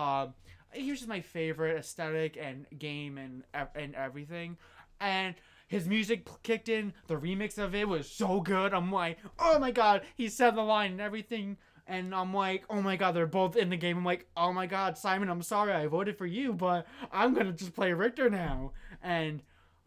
[0.76, 3.44] um, was just my favorite aesthetic and game and
[3.74, 4.56] and everything.
[5.00, 5.34] And
[5.66, 6.92] his music kicked in.
[7.06, 8.74] The remix of it was so good.
[8.74, 11.56] I'm like, oh my god, he said the line and everything.
[11.86, 13.98] And I'm like, oh my god, they're both in the game.
[13.98, 17.52] I'm like, oh my god, Simon, I'm sorry I voted for you, but I'm gonna
[17.52, 18.72] just play Richter now.
[19.02, 19.42] And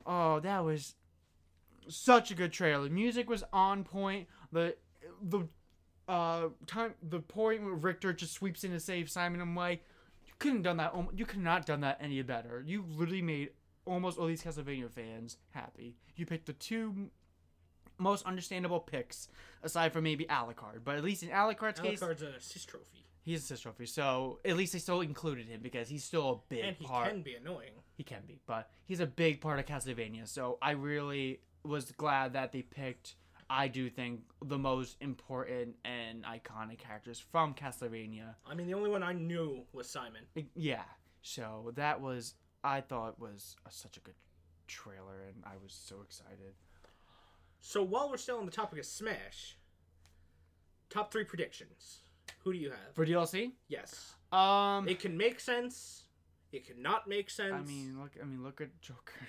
[0.05, 0.95] oh, that was
[1.88, 2.86] such a good trailer.
[2.86, 4.27] The Music was on point.
[4.51, 4.75] The
[5.21, 5.47] the
[6.07, 9.41] uh time the point where Richter just sweeps in to save Simon.
[9.41, 9.86] I'm like,
[10.39, 10.93] couldn't done that.
[11.13, 12.63] You could not done that any better.
[12.65, 13.49] You literally made
[13.86, 15.95] almost all these Castlevania fans happy.
[16.15, 17.09] You picked the two
[17.97, 19.27] most understandable picks,
[19.63, 20.83] aside from maybe Alucard.
[20.83, 23.86] But at least in Alucard's case, Alucard's an assist trophy, he's a assist trophy.
[23.86, 27.09] So at least they still included him because he's still a big and he part
[27.09, 27.71] can be annoying.
[27.95, 30.27] he can be, but he's a big part of Castlevania.
[30.27, 33.15] So I really was glad that they picked.
[33.49, 38.35] I do think the most important and iconic characters from Castlevania.
[38.45, 40.23] I mean, the only one I knew was Simon.
[40.55, 40.83] Yeah,
[41.21, 42.33] so that was
[42.63, 44.15] I thought was a, such a good
[44.67, 46.53] trailer, and I was so excited.
[47.61, 49.57] So while we're still on the topic of Smash,
[50.89, 51.99] top three predictions.
[52.43, 52.93] Who do you have?
[52.93, 53.51] for DLC.
[53.67, 54.13] yes.
[54.31, 56.03] Um, It can make sense.
[56.51, 57.53] It cannot make sense.
[57.53, 58.11] I mean, look.
[58.21, 59.27] I mean, look at Joker.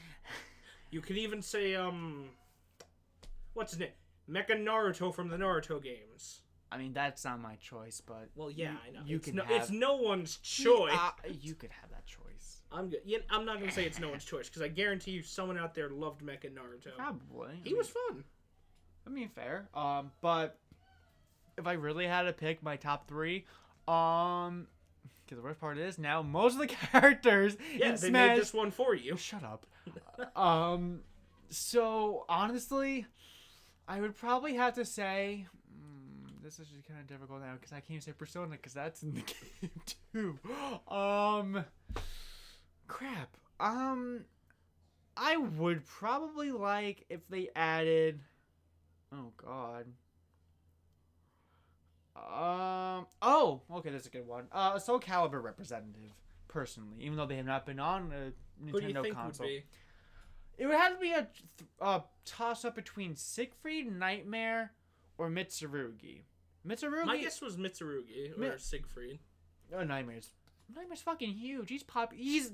[0.90, 2.30] you can even say um,
[3.56, 3.90] what's his name?
[4.30, 6.40] Mecha Naruto from the Naruto games.
[6.70, 9.00] I mean, that's not my choice, but Well, yeah, You- I know.
[9.06, 10.92] you it's can no, have- It's no one's choice.
[10.94, 12.62] Uh, you could have that choice.
[12.72, 13.00] I'm good.
[13.04, 15.74] Yeah, I'm not gonna say it's no one's choice because I guarantee you, someone out
[15.74, 16.94] there loved Mecha Naruto.
[16.96, 17.52] Probably.
[17.52, 18.24] I He mean- was fun.
[19.06, 19.68] I mean, fair.
[19.72, 20.58] Um, but
[21.56, 23.46] if I really had to pick my top three,
[23.86, 24.66] um,
[25.24, 28.28] because the worst part is now most of the characters Yeah, in they Smash.
[28.30, 29.16] made this one for you.
[29.16, 29.64] Shut up.
[30.36, 31.02] um,
[31.48, 33.06] so honestly,
[33.88, 35.46] I would probably have to say.
[35.72, 39.02] mm, This is just kind of difficult now because I can't say Persona because that's
[39.02, 39.20] in the
[39.62, 39.70] game
[40.12, 40.38] too.
[40.92, 41.64] Um,
[42.88, 43.36] crap.
[43.60, 44.24] Um,
[45.16, 48.20] I would probably like if they added.
[49.12, 49.86] Oh God.
[52.16, 53.06] Um.
[53.20, 54.44] Oh, okay, that's a good one.
[54.50, 56.12] Uh, a Soul Calibur representative,
[56.48, 58.32] personally, even though they have not been on a
[58.64, 59.46] Nintendo Who do you think console.
[60.58, 61.26] It would have to be a,
[61.80, 64.72] a toss up between Siegfried, Nightmare,
[65.18, 66.22] or Mitsurugi.
[66.66, 67.04] Mitsurugi.
[67.06, 69.18] My guess was Mitsurugi or Mi- Siegfried.
[69.74, 70.30] Oh, Nightmare's.
[70.74, 71.68] Nightmare's fucking huge.
[71.68, 72.12] He's pop.
[72.12, 72.50] He's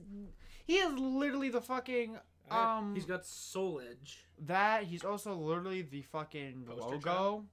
[0.64, 2.18] he is literally the fucking
[2.50, 2.94] um.
[2.94, 4.24] He's got Soul Edge.
[4.46, 4.84] that.
[4.84, 7.44] He's also literally the fucking Poster logo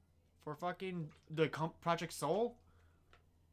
[0.44, 2.58] for fucking the comp- Project Soul.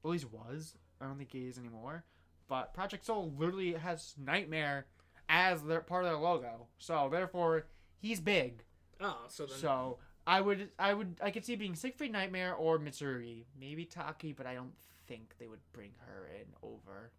[0.05, 0.77] At least was.
[1.01, 2.05] I don't think he is anymore.
[2.49, 4.87] But Project Soul literally has Nightmare
[5.29, 6.67] as their part of their logo.
[6.79, 7.67] So therefore,
[7.99, 8.63] he's big.
[9.01, 12.79] Oh, so then So I would, I would, I could see being Siegfried Nightmare or
[12.79, 14.73] Mitsurugi, maybe Taki, but I don't
[15.07, 17.11] think they would bring her in over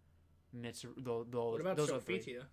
[0.54, 0.90] Mitsu.
[0.98, 1.92] Those, what about those.
[1.92, 2.44] Sophitia?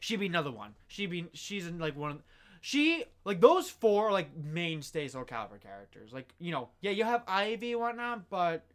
[0.00, 0.74] She'd be another one.
[0.88, 2.10] She'd be, she's in like one.
[2.12, 2.22] Of,
[2.60, 6.12] she like those four are like mainstay Soul Calibur characters.
[6.12, 8.66] Like you know, yeah, you have Ivy and whatnot, but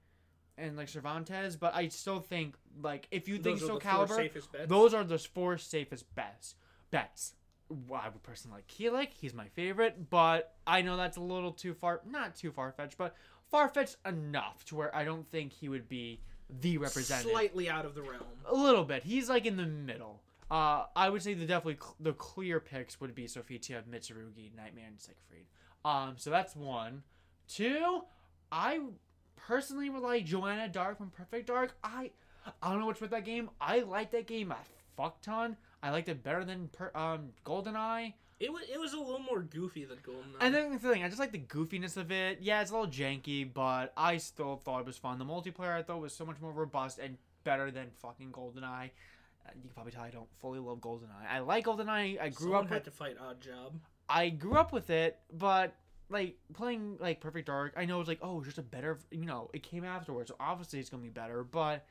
[0.57, 4.29] and like Cervantes, but I still think like if you think Those Soul Calibur,
[4.67, 6.55] those are the four safest bets.
[6.91, 7.33] Bets.
[7.87, 9.09] Well, I would personally like Kilik.
[9.19, 12.01] He's my favorite, but I know that's a little too far.
[12.07, 13.15] Not too far fetched, but
[13.49, 16.19] far fetched enough to where I don't think he would be
[16.61, 17.31] the representative.
[17.31, 18.23] slightly out of the realm.
[18.45, 19.03] A little bit.
[19.03, 20.21] He's like in the middle.
[20.51, 24.85] Uh, I would say the definitely cl- the clear picks would be Sophitia, Mitsurugi, Nightmare,
[24.87, 25.47] and Siegfried.
[25.83, 27.01] Um, so that's one.
[27.47, 28.01] Two,
[28.51, 28.79] I
[29.36, 31.75] personally would like Joanna Dark from Perfect Dark.
[31.84, 32.11] I
[32.61, 33.49] I don't know what's with that game.
[33.61, 34.57] I like that game a
[34.97, 35.57] fuck ton.
[35.81, 38.13] I liked it better than per, um GoldenEye.
[38.39, 40.38] It was it was a little more goofy than Goldeneye.
[40.41, 42.39] And then the thing, I just like the goofiness of it.
[42.41, 45.19] Yeah, it's a little janky, but I still thought it was fun.
[45.19, 48.89] The multiplayer I thought was so much more robust and better than fucking GoldenEye.
[49.45, 51.29] Uh, you can probably tell I don't fully love GoldenEye.
[51.29, 52.19] I like GoldenEye.
[52.19, 53.73] I grew Someone up had with to fight Odd Job.
[54.09, 55.73] I grew up with it, but
[56.09, 59.25] like playing like Perfect Dark, I know it's like oh, it's just a better, you
[59.25, 61.43] know, it came afterwards, so obviously it's gonna be better.
[61.43, 61.85] But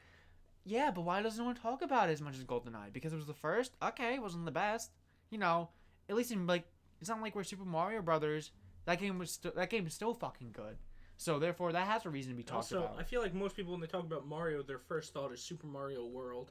[0.65, 2.93] yeah, but why doesn't no one talk about it as much as GoldenEye?
[2.93, 3.73] Because it was the first.
[3.83, 4.93] Okay, it wasn't the best.
[5.31, 5.71] You know,
[6.09, 6.65] at least in like
[7.01, 8.53] it's not like we're Super Mario Brothers.
[8.85, 10.77] That game was still that game is still fucking good.
[11.17, 12.97] So therefore, that has a reason to be talked Also, about.
[12.99, 15.67] I feel like most people when they talk about Mario, their first thought is Super
[15.69, 16.51] Mario World.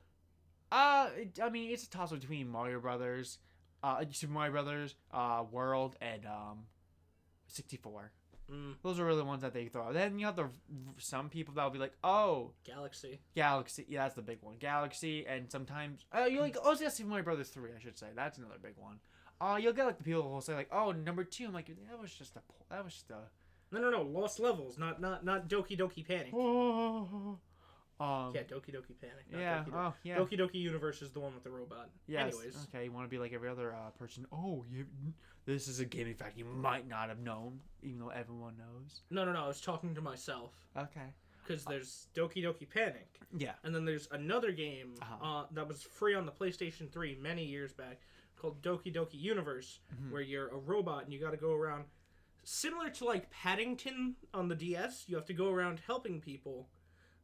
[0.72, 3.40] Uh, it- I mean, it's a toss between Mario Brothers,
[3.84, 6.60] uh, Super Mario Brothers, uh, World, and um,
[7.52, 8.12] sixty four.
[8.52, 9.94] Mm, Those are really the ones that they throw.
[9.94, 10.50] Then you have the
[10.98, 13.20] some people that will be like, oh, Galaxy.
[13.34, 13.86] Galaxy.
[13.88, 14.56] Yeah, that's the big one.
[14.60, 18.08] Galaxy, and sometimes uh, you're like, oh, yeah, Super Mario Brothers three, I should say.
[18.16, 19.00] That's another big one.
[19.40, 21.46] Uh, you'll get like the people who will say like, oh, number two.
[21.46, 23.20] I'm like, that was just a, that was just a.
[23.72, 24.02] No, no, no.
[24.02, 26.34] Lost Levels, not not not Doki Doki Panic.
[28.02, 29.26] um, Yeah, Doki Doki Panic.
[29.32, 29.64] Yeah.
[29.64, 29.74] Doki Doki.
[29.76, 30.18] Oh, yeah.
[30.18, 31.90] Doki Doki Universe is the one with the robot.
[32.08, 32.34] Yes.
[32.34, 34.26] Anyways, Okay, you want to be like every other uh, person.
[34.32, 34.86] Oh, you.
[35.46, 39.02] This is a gaming fact you might not have known, even though everyone knows.
[39.10, 39.44] no, no, no.
[39.44, 41.14] I was talking to myself Okay.
[41.44, 43.54] because there's Doki Doki Panic, Yeah.
[43.64, 45.26] and then there's another game Uh-huh.
[45.26, 48.02] uh, that was free on the PlayStation 3 many years back
[48.36, 50.12] called Doki Doki Universe, Mhm.
[50.12, 51.86] where you're a robot and you got to go around,
[52.44, 55.06] similar to like Paddington on the DS.
[55.08, 56.70] You have to go around helping people,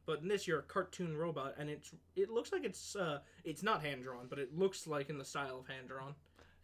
[0.08, 3.62] but in this you're a cartoon robot, and it's it looks like it's uh it's
[3.62, 6.14] not hand drawn, but it looks like in the style of hand drawn.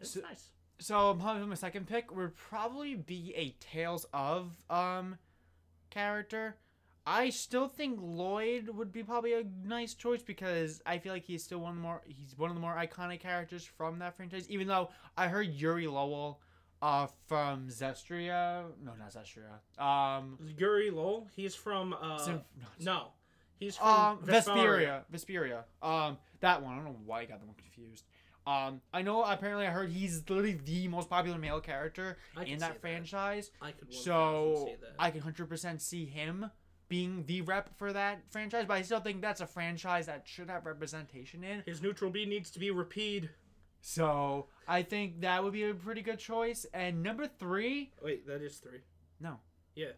[0.01, 0.51] It's So- nice.
[0.80, 5.18] So my second pick would probably be a Tales of um
[5.90, 6.57] character.
[7.07, 11.45] I still think Lloyd would be probably a nice choice because I feel like he's
[11.45, 14.49] still one of the more he's one of the more iconic characters from that franchise.
[14.49, 16.40] Even though I heard Yuri Lowell
[16.82, 19.61] uh from Zestiria, no not Zestiria.
[19.82, 22.42] Um Yuri Lowell, he's from uh Sim-
[22.80, 23.12] no,
[23.59, 25.02] he's from um Vesperia.
[25.12, 25.62] Vesperia.
[25.82, 25.86] Vesperia.
[25.86, 26.72] Um that one.
[26.72, 28.05] I don't know why I got them confused.
[28.46, 32.59] Um I know apparently I heard he's literally the most popular male character I in
[32.59, 33.50] that franchise.
[33.62, 34.70] I could So.
[34.98, 36.50] I can hundred percent see him
[36.88, 40.50] being the rep for that franchise, but I still think that's a franchise that should
[40.50, 41.62] have representation in.
[41.66, 43.30] His neutral B needs to be repeat.
[43.80, 46.66] So I think that would be a pretty good choice.
[46.72, 48.80] And number three, Wait, that is three.
[49.20, 49.40] no.
[49.74, 49.92] Yeah.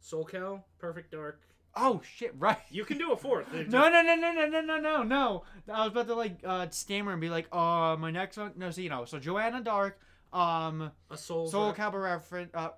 [0.00, 1.40] Soul Cal, Perfect Dark.
[1.78, 2.32] Oh shit!
[2.38, 2.58] Right.
[2.70, 3.52] You can do a fourth.
[3.52, 5.44] No, no, no, no, no, no, no, no, no.
[5.72, 8.52] I was about to like uh, stammer and be like, uh, my next one.
[8.56, 10.00] No, so you know, so Joanna Dark,
[10.32, 11.48] um, A Soul.
[11.48, 12.70] Soul Calibur reference, uh,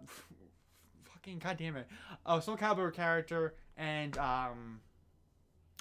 [1.05, 1.87] fucking goddamn it,
[2.27, 4.81] uh, Soul Calibur character and um,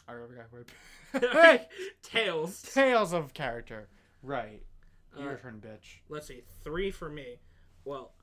[0.08, 1.70] I forgot what.
[2.04, 2.62] Tails.
[2.62, 3.88] Tales of character,
[4.22, 4.62] right?
[5.18, 6.02] Your Uh, turn, bitch.
[6.10, 7.38] let's see, three for me.
[7.86, 8.14] Well,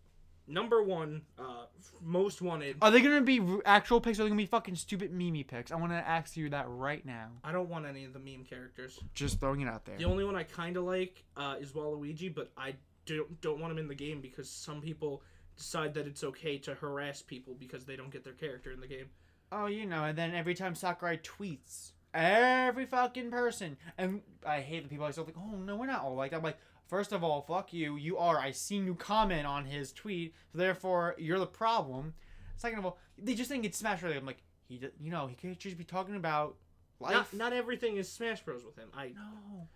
[0.46, 1.66] number one, uh,
[2.02, 2.76] most wanted.
[2.82, 5.44] Are they gonna be r- actual picks or are they gonna be fucking stupid meme
[5.44, 5.72] picks?
[5.72, 7.28] I want to ask you that right now.
[7.42, 8.98] I don't want any of the meme characters.
[9.14, 9.96] Just throwing it out there.
[9.96, 12.74] The only one I kind of like uh, is Waluigi, but I
[13.06, 15.22] don't don't want him in the game because some people
[15.56, 18.86] decide that it's okay to harass people because they don't get their character in the
[18.86, 19.06] game.
[19.52, 24.82] Oh, you know, and then every time Sakurai tweets, every fucking person, and I hate
[24.82, 26.38] the people I still think, oh no, we're not all like that.
[26.38, 28.38] I'm like, first of all, fuck you, you are.
[28.38, 32.14] I seen you comment on his tweet, so therefore you're the problem.
[32.56, 34.20] Second of all, they just think it's Smash related.
[34.20, 36.56] I'm like, he, you know, he could just be talking about
[37.00, 37.12] life.
[37.12, 38.88] Not not everything is Smash Bros with him.
[38.94, 39.68] I no.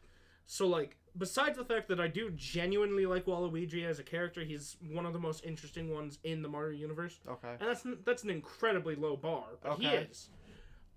[0.46, 4.76] so like besides the fact that I do genuinely like Waluigi as a character, he's
[4.90, 7.18] one of the most interesting ones in the Mario universe.
[7.28, 7.54] Okay.
[7.60, 10.30] and that's that's an incredibly low bar, but he is.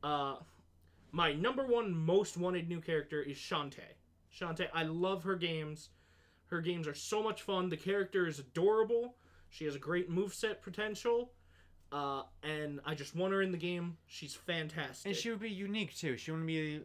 [0.03, 0.35] Uh,
[1.11, 3.79] my number one most wanted new character is Shantae.
[4.33, 5.89] Shantae, I love her games.
[6.51, 7.69] Her games are so much fun.
[7.69, 9.15] The character is adorable.
[9.49, 11.31] She has a great moveset potential.
[11.93, 13.97] Uh, and I just want her in the game.
[14.05, 15.05] She's fantastic.
[15.07, 16.17] And she would be unique too.
[16.17, 16.81] She wouldn't be.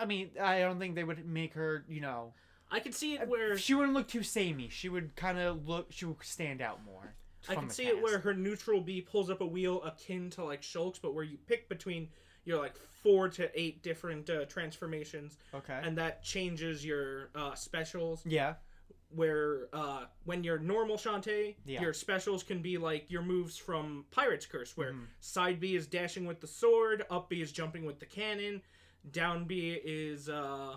[0.00, 1.84] I- mean, I don't think they would make her.
[1.88, 2.32] You know,
[2.70, 4.68] I could see it where she wouldn't look too samey.
[4.70, 5.88] She would kind of look.
[5.90, 7.14] She would stand out more.
[7.48, 10.62] I the see it where her neutral B pulls up a wheel akin to like
[10.62, 12.08] Shulk's, but where you pick between
[12.44, 15.78] your like four to eight different uh, transformations, Okay.
[15.82, 18.22] and that changes your uh, specials.
[18.26, 18.54] yeah.
[19.10, 21.80] Where uh, when you're normal Shantae, Yeah.
[21.80, 25.06] your specials can be like your moves from Pirate's Curse, where Mhm.
[25.20, 28.62] side B is dashing with the sword, up B is jumping with the cannon,
[29.10, 30.76] down B is uh,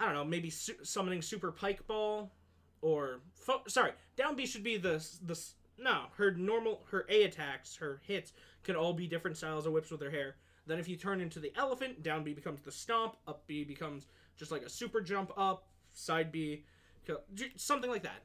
[0.00, 2.32] I don't know, maybe su- summoning Super Pike Ball,
[2.80, 5.38] or fo- sorry, down B should be the the
[5.76, 8.32] no her normal her A attacks her hits
[8.64, 10.36] can all be different styles of whips with her hair.
[10.66, 14.06] Then if you turn into the elephant, down B becomes the stomp, up B becomes
[14.36, 16.64] just like a super jump up, side B,
[17.08, 18.22] co- something like that.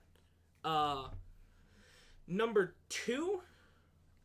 [0.64, 1.08] Uh,
[2.28, 3.42] number two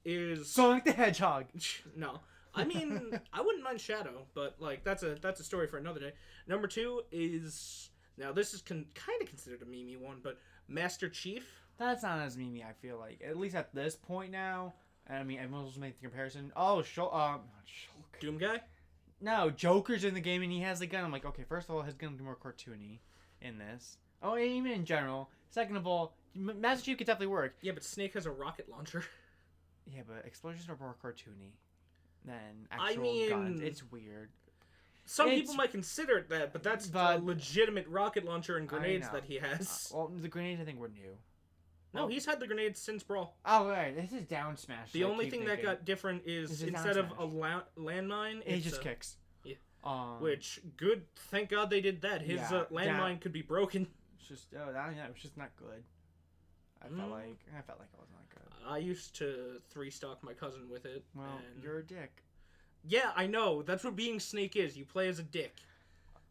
[0.05, 1.47] is Sonic the Hedgehog.
[1.97, 2.21] no.
[2.55, 6.01] I mean, I wouldn't mind Shadow, but like that's a that's a story for another
[6.01, 6.13] day.
[6.47, 11.09] Number two is now this is con- kind of considered a meme one, but Master
[11.09, 11.47] Chief.
[11.79, 12.65] That's not as memey.
[12.65, 14.75] I feel like at least at this point now.
[15.09, 16.53] I mean, everyone's making the comparison.
[16.55, 17.15] Oh, Shulk.
[17.15, 18.21] Um, Shulk.
[18.21, 18.61] Doom guy.
[19.21, 21.05] No, Joker's in the game and he has the gun.
[21.05, 22.99] I'm like, okay, first of all, his gun will be more cartoony
[23.41, 23.97] in this.
[24.23, 25.31] Oh, even in general.
[25.51, 27.57] Second of all, Master Chief could definitely work.
[27.62, 29.05] Yeah, but Snake has a rocket launcher.
[29.91, 31.53] Yeah, but explosions are more cartoony
[32.23, 33.59] than I actual guns.
[33.59, 34.29] mean- It's weird.
[35.07, 38.69] Some It's- people might consider it that, but that's But- a legitimate rocket launcher and
[38.69, 39.91] grenades that he Uh, has.
[39.95, 41.16] well, the grenades I think were new.
[41.95, 43.39] no, he's had the grenades since Brawl.
[43.47, 43.97] Oh, right.
[43.97, 44.93] This is down smash.
[44.93, 48.61] The I only thing that got different is is instead of a la- landmine, It
[48.61, 49.16] just a- kicks.
[49.43, 49.55] yeah.
[49.85, 52.21] Um, Which good, thank God they did that.
[52.21, 53.91] His Yeah, uh, landmine down- could be broken.
[54.19, 55.83] It's just oh, that, yeah, it was just not good.
[56.83, 57.12] I felt Mm.
[57.12, 58.69] like I felt like it was not good.
[58.69, 61.05] I used to three stock my cousin with it.
[61.14, 62.23] Well, and- you're a dick.
[62.85, 63.62] Yeah, I know.
[63.62, 64.77] That's what being Snake is.
[64.77, 65.57] You play as a dick.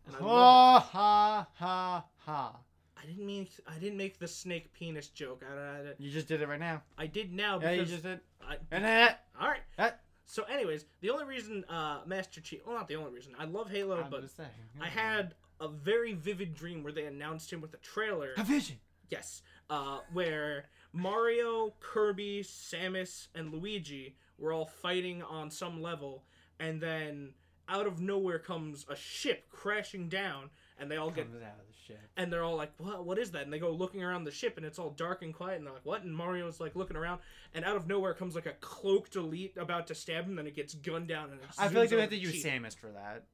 [0.06, 2.50] And I love Ha ha ha ha!
[2.96, 3.04] it.
[3.04, 3.48] I didn't mean.
[3.68, 5.44] I didn't make the snake penis joke.
[5.48, 6.82] I, I, You just did it right now.
[6.98, 8.22] I did now Yeah, you because just did.
[8.42, 9.26] I, And that.
[9.40, 9.62] all right.
[9.76, 10.02] That.
[10.26, 12.62] So, anyways, the only reason uh, Master Chief.
[12.66, 13.34] Well, not the only reason.
[13.38, 14.50] I love Halo, I'm but just saying.
[14.82, 18.34] I had a very vivid dream where they announced him with a trailer.
[18.38, 18.78] a vision.
[19.10, 19.42] Yes.
[19.70, 26.24] Uh, where Mario, Kirby, Samus, and Luigi were all fighting on some level,
[26.60, 27.34] and then
[27.70, 31.74] out of nowhere comes a ship crashing down, and they all get out of the
[31.86, 32.00] ship.
[32.16, 33.06] and they're all like, "What?
[33.06, 35.34] What is that?" And they go looking around the ship, and it's all dark and
[35.34, 37.20] quiet, and they're like, "What?" And Mario's like looking around,
[37.54, 40.56] and out of nowhere comes like a cloaked elite about to stab him, then it
[40.56, 42.44] gets gunned down, and I feel like they have to use.
[42.44, 43.26] Samus for that.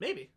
[0.00, 0.30] Maybe.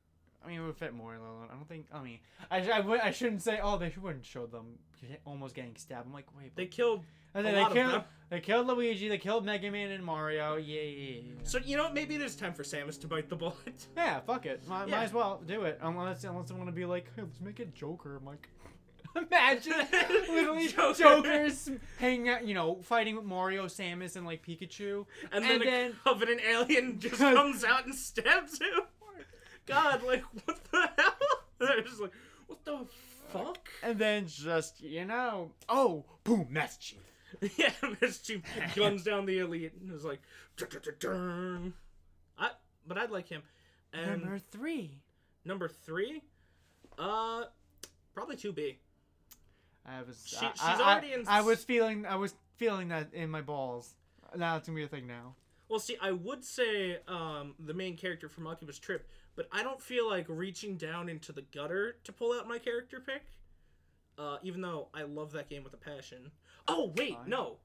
[0.44, 1.14] I mean, it would fit more.
[1.14, 1.86] I don't think.
[1.94, 2.20] I mean,
[2.50, 3.60] I, I, I shouldn't say.
[3.62, 4.78] Oh, they wouldn't show them
[5.26, 6.08] almost getting stabbed.
[6.08, 6.56] I'm like, wait.
[6.56, 7.04] They but- killed.
[7.34, 7.94] And a they lot of killed.
[7.94, 8.04] them.
[8.30, 9.08] They killed Luigi.
[9.08, 10.58] They killed Mega Man and Mario.
[10.58, 11.22] Yeah, yeah, yeah.
[11.44, 13.56] So you know, maybe it is time for Samus to bite the bullet.
[13.96, 14.68] Yeah, fuck it.
[14.68, 14.98] Might, Yeah.
[14.98, 15.80] might as well do it.
[15.82, 18.18] Unless unless they want to be like, hey, let's make it Joker.
[18.18, 18.50] I'm like,
[19.16, 19.74] Imagine
[20.30, 20.94] literally Joker.
[21.00, 21.70] Joker's
[22.00, 25.06] hanging out, you know, fighting with Mario, Samus, and like Pikachu.
[25.32, 28.82] and then And a then- covenant alien just comes out and stabs him.
[29.72, 31.14] God, like what the hell?
[31.60, 32.12] They're just like,
[32.48, 32.80] what the
[33.32, 33.70] fuck?
[33.84, 37.58] And then just, you know, oh, boom, Master Chief.
[37.58, 38.42] yeah, Master Chief
[38.76, 40.22] guns down the elite and is like.
[42.38, 42.50] I,
[42.88, 43.42] but I'd like him.
[43.94, 45.00] And Number three.
[45.46, 46.22] number three,
[46.98, 47.44] uh,
[48.14, 48.76] probably 2B.
[49.86, 50.24] I was.
[50.26, 52.06] She- I, she's I- already I, in I was feeling.
[52.06, 53.96] I was feeling that in my balls.
[54.36, 55.36] Now it's gonna be a thing now.
[55.68, 59.82] Well, see, I would say um, the main character from Oculus Trip, but I don't
[59.82, 63.24] feel like reaching down into the gutter to pull out my character pick.
[64.18, 66.32] Uh, even though I love that game with a passion.
[66.68, 67.30] Oh wait, Fine.
[67.30, 67.58] no,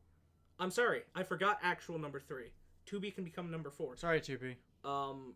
[0.58, 2.50] I'm sorry, I forgot actual number three.
[2.90, 3.96] 2B can become number four.
[3.96, 4.54] Sorry, 2B.
[4.88, 5.34] Um,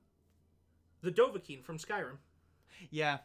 [1.03, 2.17] the Dovahkiin from Skyrim.
[2.91, 3.19] Yeah,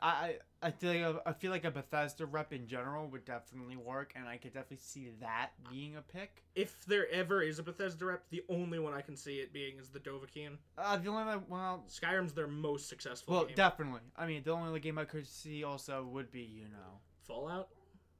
[0.00, 3.76] I I feel like a, I feel like a Bethesda rep in general would definitely
[3.76, 6.42] work, and I could definitely see that being a pick.
[6.54, 9.78] If there ever is a Bethesda rep, the only one I can see it being
[9.78, 10.56] is the Dovahkiin.
[10.76, 13.56] Uh, the only other- well, Skyrim's their most successful well, game.
[13.56, 14.00] definitely.
[14.16, 17.68] I mean, the only other game I could see also would be you know, Fallout.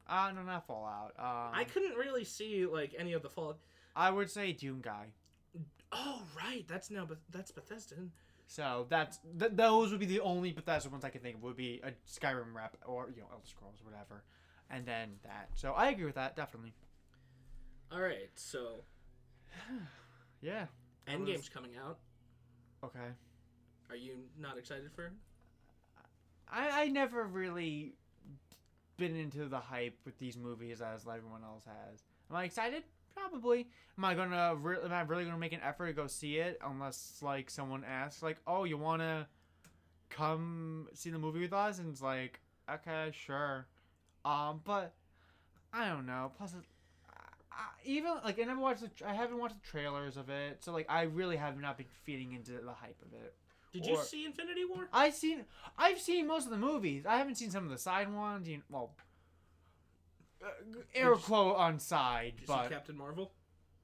[0.09, 1.13] uh no, not Fallout.
[1.19, 3.59] Um, I couldn't really see like any of the Fallout.
[3.95, 5.07] I would say Doom guy.
[5.93, 7.97] Oh right, that's now Beth- that's Bethesda.
[8.51, 11.57] So that's th- those would be the only Bethesda ones I could think of would
[11.57, 14.25] be a Skyrim rep or you know Elder Scrolls whatever,
[14.71, 15.51] and then that.
[15.55, 16.73] So I agree with that definitely.
[17.93, 18.85] All right, so
[20.41, 20.67] Yeah.
[21.07, 21.99] That was- Endgame's coming out.
[22.83, 22.99] Okay.
[23.91, 25.13] Are you not excited for it?
[26.51, 27.93] I I never really
[28.97, 32.03] been into the hype with these movies as everyone else has.
[32.31, 32.83] Am I excited?
[33.19, 33.69] Probably.
[33.97, 34.55] Am I gonna?
[34.57, 36.59] Re- am I really gonna make an effort to go see it?
[36.65, 39.29] Unless like someone asks, like, "Oh, you wanna
[40.11, 42.41] come see the movie with us?" And it's like,
[42.71, 43.67] "Okay, sure."
[44.25, 44.95] Um, but
[45.73, 46.33] I don't know.
[46.37, 46.61] Plus, it,
[47.11, 49.07] I, I- even like I never watched the.
[49.09, 52.33] I haven't watched the trailers of it, so like I really have not been feeding
[52.33, 53.35] into the hype of it.
[53.73, 54.89] Did you see Infinity War?
[54.93, 55.45] I've seen
[55.77, 57.05] I've seen most of the movies.
[57.05, 58.49] I haven't seen some of the side ones.
[58.49, 59.03] You well, uh,
[60.95, 63.33] air you- quote on side, but Captain Marvel?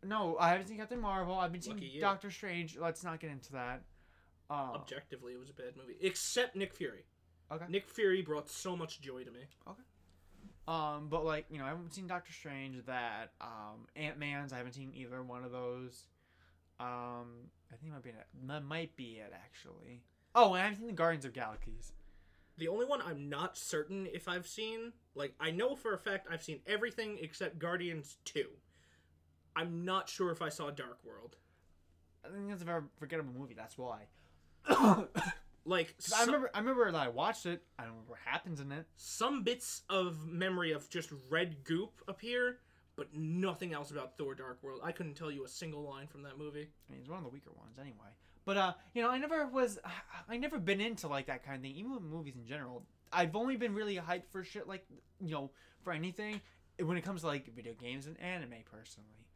[0.03, 1.39] no, I haven't seen Captain Marvel.
[1.39, 2.01] I've been seeing you.
[2.01, 2.77] Doctor Strange.
[2.77, 3.83] Let's not get into that.
[4.51, 7.05] Uh, Objectively, it was a bad movie, except Nick Fury.
[7.51, 7.65] Okay.
[7.69, 9.41] Nick Fury brought so much joy to me.
[9.67, 9.83] Okay.
[10.69, 12.85] um, but like you know, I haven't seen Doctor Strange.
[12.87, 14.53] That um, Ant Man's.
[14.53, 16.07] I haven't seen either one of those.
[16.81, 18.27] Um, I think it might be it.
[18.47, 20.03] That might be it actually.
[20.35, 21.93] Oh, and I haven't seen the Guardians of Galaxies.
[22.57, 26.29] The only one I'm not certain if I've seen, like, I know for a fact
[26.31, 28.45] I've seen everything except Guardians 2.
[29.57, 31.37] I'm not sure if I saw Dark World.
[32.25, 33.55] I think that's a very forgettable movie.
[33.55, 34.07] That's why.
[35.67, 37.63] Like, I remember, I remember that I watched it.
[37.79, 38.87] I don't remember what happens in it.
[38.97, 42.59] some bits of memory of just red goop appear,
[42.97, 44.81] but nothing else about Thor Dark World.
[44.85, 46.69] I couldn't tell you a single line from that movie.
[46.89, 48.13] I mean, it's one of the weaker ones anyway.
[48.45, 49.79] But uh, you know, I never was,
[50.29, 51.77] I never been into like that kind of thing.
[51.77, 54.87] Even with movies in general, I've only been really hyped for shit like,
[55.21, 55.51] you know,
[55.83, 56.41] for anything
[56.83, 58.63] when it comes to like video games and anime.
[58.71, 59.27] Personally,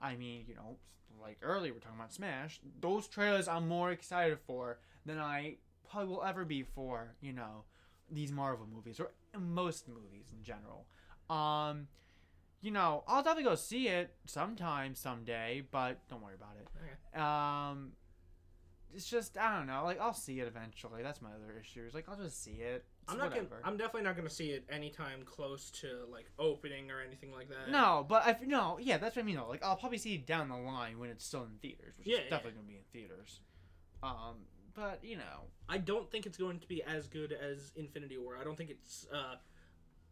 [0.00, 0.76] I mean, you know,
[1.20, 2.60] like earlier we're talking about Smash.
[2.80, 5.56] Those trailers I'm more excited for than I
[5.90, 7.64] probably will ever be for, you know,
[8.10, 10.86] these Marvel movies or most movies in general.
[11.30, 11.88] Um,
[12.60, 16.68] you know, I'll definitely go see it sometime, someday, but don't worry about it.
[16.76, 17.22] Okay.
[17.22, 17.92] Um,
[18.94, 19.82] it's just I don't know.
[19.84, 21.02] Like I'll see it eventually.
[21.02, 21.94] That's my other issues.
[21.94, 22.84] Like I'll just see it.
[23.02, 23.46] It's I'm not gonna.
[23.64, 27.70] I'm definitely not gonna see it anytime close to like opening or anything like that.
[27.70, 29.36] No, but I no, yeah, that's what I mean.
[29.36, 29.48] Though.
[29.48, 32.18] Like I'll probably see it down the line when it's still in theaters, which Yeah,
[32.18, 32.30] is yeah.
[32.30, 33.40] definitely gonna be in theaters.
[34.02, 34.36] Um,
[34.74, 38.36] but you know, I don't think it's going to be as good as Infinity War.
[38.40, 39.34] I don't think it's uh,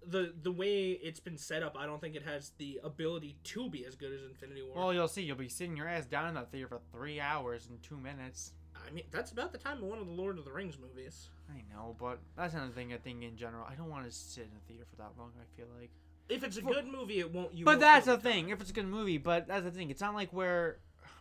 [0.05, 1.77] the the way it's been set up.
[1.79, 4.74] I don't think it has the ability to be as good as Infinity War.
[4.77, 5.22] well, you'll see.
[5.22, 8.53] You'll be sitting your ass down in that theater for three hours and two minutes.
[8.87, 11.28] I mean, that's about the time of one of the Lord of the Rings movies.
[11.51, 12.93] I know, but that's another thing.
[12.93, 15.32] I think in general, I don't want to sit in a theater for that long.
[15.41, 15.91] I feel like.
[16.28, 17.55] If it's a For- good movie, it won't.
[17.55, 17.64] You.
[17.64, 18.49] But won't that's the thing.
[18.51, 19.91] If it's a good movie, but that's the thing.
[19.91, 20.78] It's not like where,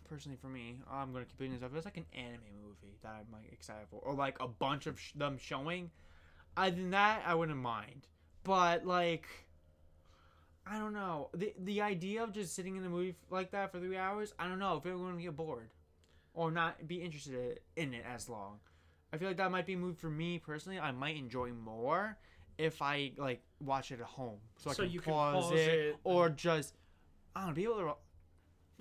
[0.10, 1.62] personally for me, I'm gonna keep doing this.
[1.62, 4.88] If it's like an anime movie that I'm like excited for, or like a bunch
[4.88, 5.92] of sh- them showing,
[6.58, 8.08] other than that I wouldn't mind.
[8.44, 9.28] But like,
[10.66, 11.30] I don't know.
[11.36, 14.48] the The idea of just sitting in a movie like that for three hours, I
[14.48, 15.70] don't know if I'm gonna get bored,
[16.36, 18.60] or not be interested in it as long.
[19.12, 20.80] I feel like that might be a movie for me personally.
[20.80, 22.18] I might enjoy more
[22.58, 25.54] if I like watch it at home, so, So I can you can pause, pause
[25.54, 25.96] it, it.
[26.04, 26.76] or just
[27.36, 27.94] I don't know, be able to.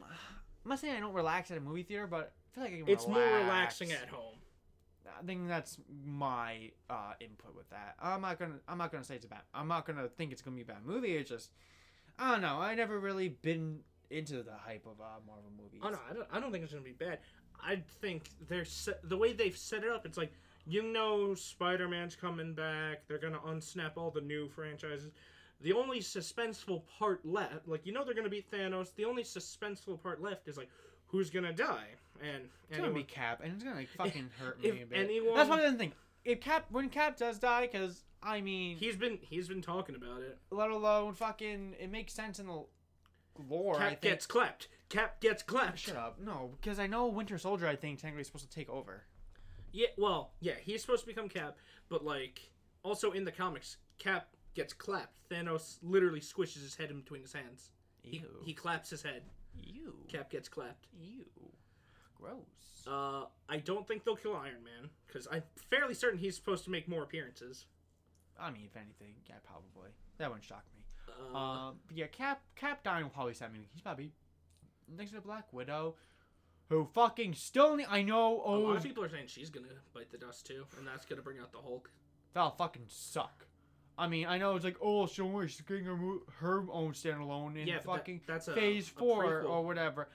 [0.03, 2.77] I'm not saying I don't relax at a movie theater, but I feel like I
[2.79, 4.37] can It's more relaxing at home.
[5.07, 7.95] I think that's my uh, input with that.
[8.01, 9.43] I'm not gonna I'm not gonna say it's a bad.
[9.55, 11.17] I'm not gonna think it's gonna be a bad movie.
[11.17, 11.51] It's just
[12.19, 12.59] I don't know.
[12.61, 13.81] I never really been
[14.11, 15.81] into the hype of uh, Marvel movies.
[15.83, 17.19] Oh no, I don't, I don't think it's gonna be bad.
[17.67, 20.05] I think they're set, the way they've set it up.
[20.07, 20.33] It's like
[20.67, 23.07] you know, Spider Man's coming back.
[23.07, 25.11] They're gonna unsnap all the new franchises.
[25.61, 28.95] The only suspenseful part left, like you know, they're gonna beat Thanos.
[28.95, 30.69] The only suspenseful part left is like
[31.07, 31.89] who's gonna die,
[32.23, 34.99] and It's gonna be Cap, and it's gonna like, fucking hurt me a bit.
[34.99, 35.93] anyone- That's probably the thing.
[36.25, 40.23] If Cap, when Cap does die, because I mean, he's been he's been talking about
[40.23, 40.39] it.
[40.51, 42.65] let alone fucking, it makes sense in the
[43.49, 43.77] lore.
[43.77, 44.69] I Cap gets clapped.
[44.95, 45.79] Cap gets clapped.
[45.79, 46.21] Shut up.
[46.21, 47.67] No, because I know Winter Soldier.
[47.67, 49.03] I think technically is supposed to take over.
[49.73, 51.57] Yeah, well, yeah, he's supposed to become Cap,
[51.89, 52.51] but like
[52.85, 55.19] also in the comics, Cap gets clapped.
[55.29, 57.71] Thanos literally squishes his head in between his hands.
[58.03, 58.29] He, Ew.
[58.45, 59.23] he claps his head.
[59.61, 59.95] Ew.
[60.09, 60.87] Cap gets clapped.
[61.01, 61.25] Ew.
[62.21, 62.87] Gross.
[62.87, 66.71] Uh, I don't think they'll kill Iron Man because I'm fairly certain he's supposed to
[66.71, 67.67] make more appearances.
[68.39, 69.91] I mean, if anything, yeah, probably.
[70.19, 70.83] That wouldn't shock me.
[71.09, 73.69] Uh, Um, but yeah, Cap Cap dying will probably set me.
[73.73, 74.13] He's probably
[74.89, 75.97] next to Black Widow,
[76.69, 77.77] who fucking still.
[77.77, 78.37] ne- I know.
[78.45, 81.05] a lot Oh, of people are saying she's gonna bite the dust too, and that's
[81.07, 81.91] gonna bring out the Hulk.
[82.33, 83.47] that'll fucking suck.
[83.97, 87.57] I mean, I know it's like, oh, so she's getting her, mo- her own standalone
[87.57, 89.49] in Yeah, but that- fucking that's a- Phase a Four prequel.
[89.51, 90.09] or whatever.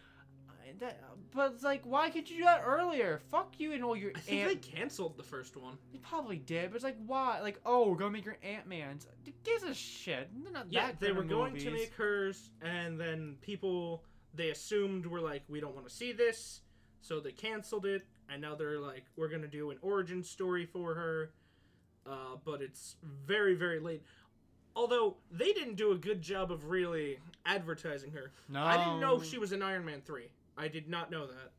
[0.50, 1.02] I- That,
[1.32, 3.20] but it's like, why could you do that earlier?
[3.30, 4.62] Fuck you and all your I think Ant.
[4.62, 5.78] they canceled the first one.
[5.94, 7.40] They probably did, but it's like, why?
[7.42, 9.08] Like, oh, we're gonna make your Ant Man's.
[9.46, 10.30] Gives a shit?
[10.44, 14.04] They're not Yeah, that they were going to make hers, and then people
[14.34, 16.62] they assumed were like, we don't want to see this,
[17.02, 20.94] so they canceled it, and now they're like, we're gonna do an origin story for
[20.94, 21.32] her,
[22.06, 24.04] uh, but it's very very late.
[24.76, 28.32] Although they didn't do a good job of really advertising her.
[28.48, 30.30] No, I didn't know she was in Iron Man three.
[30.58, 31.52] I did not know that.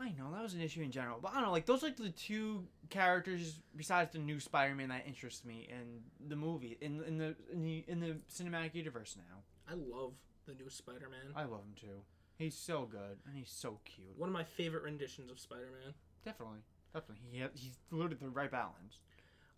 [0.00, 1.50] I know that was an issue in general, but I don't know.
[1.50, 6.00] Like those, are like the two characters besides the new Spider-Man that interest me in
[6.26, 9.42] the movie, in in the in the in the cinematic universe now.
[9.68, 10.14] I love
[10.46, 11.32] the new Spider Man.
[11.36, 12.00] I love him too.
[12.36, 14.16] He's so good and he's so cute.
[14.18, 15.94] One of my favorite renditions of Spider Man.
[16.24, 16.60] Definitely,
[16.94, 17.24] definitely.
[17.30, 18.98] He ha- he's literally the right balance.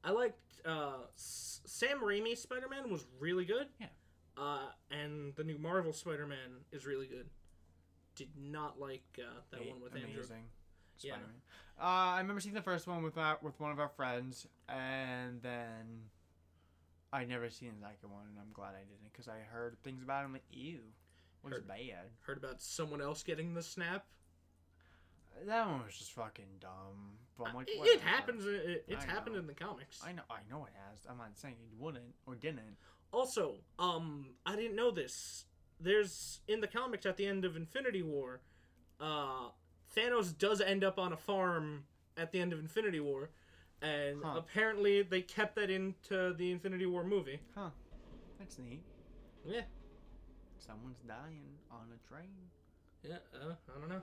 [0.04, 3.68] I liked uh, S- Sam Raimi's Spider Man was really good.
[3.80, 3.86] Yeah.
[4.36, 7.26] Uh, and the new Marvel Spider Man is really good.
[8.16, 10.10] Did not like uh, that Great, one with amazing.
[10.10, 10.24] Andrew.
[11.00, 11.12] Yeah.
[11.14, 11.34] Spider-Man.
[11.80, 15.40] Uh, I remember seeing the first one with our, with one of our friends, and
[15.42, 16.02] then
[17.12, 20.02] I never seen the second one, and I'm glad I didn't because I heard things
[20.02, 20.32] about him.
[20.32, 20.78] Like, ew,
[21.42, 22.10] was Heard- bad.
[22.22, 24.06] Heard about someone else getting the snap.
[25.46, 27.18] That one was just fucking dumb.
[27.38, 28.44] But I'm like, it, it happens.
[28.46, 29.40] It, it's I happened know.
[29.40, 30.00] in the comics.
[30.04, 31.00] I know, I know it has.
[31.08, 32.76] I'm not saying it wouldn't or didn't.
[33.12, 35.46] Also, um, I didn't know this.
[35.80, 38.40] There's in the comics at the end of Infinity War,
[39.00, 39.48] uh,
[39.96, 41.84] Thanos does end up on a farm
[42.16, 43.30] at the end of Infinity War,
[43.82, 44.34] and Huh.
[44.38, 47.40] apparently they kept that into the Infinity War movie.
[47.54, 47.70] Huh?
[48.38, 48.82] That's neat.
[49.44, 49.62] Yeah,
[50.58, 52.30] Someone's dying on a train.
[53.02, 53.16] yeah.
[53.34, 54.02] Uh, I don't know.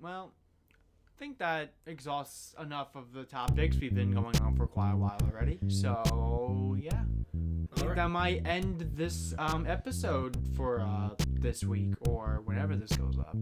[0.00, 0.32] Well,
[0.72, 4.96] I think that exhausts enough of the topics we've been going on for quite a
[4.96, 5.58] while already.
[5.68, 7.00] So yeah, I
[7.34, 7.96] think Alright.
[7.96, 11.10] that might end this um, episode for uh,
[11.46, 13.36] this week or whenever this goes up,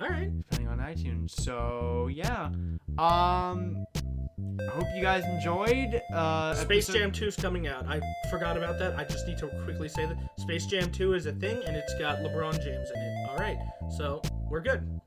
[0.00, 0.30] All right.
[0.48, 1.32] depending on iTunes.
[1.32, 2.46] So yeah,
[2.98, 3.84] um,
[4.58, 6.00] I hope you guys enjoyed.
[6.14, 7.84] Uh, Space episode- Jam 2 is coming out.
[7.86, 8.98] I forgot about that.
[8.98, 11.92] I just need to quickly say that Space Jam 2 is a thing, and it's
[11.98, 13.28] got LeBron James in it.
[13.28, 13.58] All right.
[13.98, 14.98] So we're good.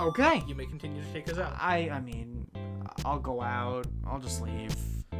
[0.00, 0.42] Okay.
[0.48, 1.54] You may continue to take us out.
[1.60, 2.46] I I mean,
[3.04, 3.86] I'll go out.
[4.06, 4.74] I'll just leave.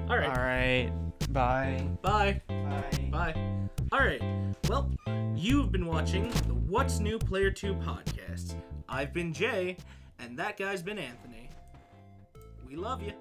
[0.08, 0.28] All right.
[0.30, 0.90] All right.
[1.32, 1.86] Bye.
[2.00, 2.40] Bye.
[3.10, 3.34] Bye.
[3.92, 4.22] All right.
[4.68, 4.90] Well,
[5.34, 8.54] you've been watching the What's New Player 2 podcast.
[8.88, 9.76] I've been Jay,
[10.18, 11.50] and that guy's been Anthony.
[12.68, 13.12] We love you.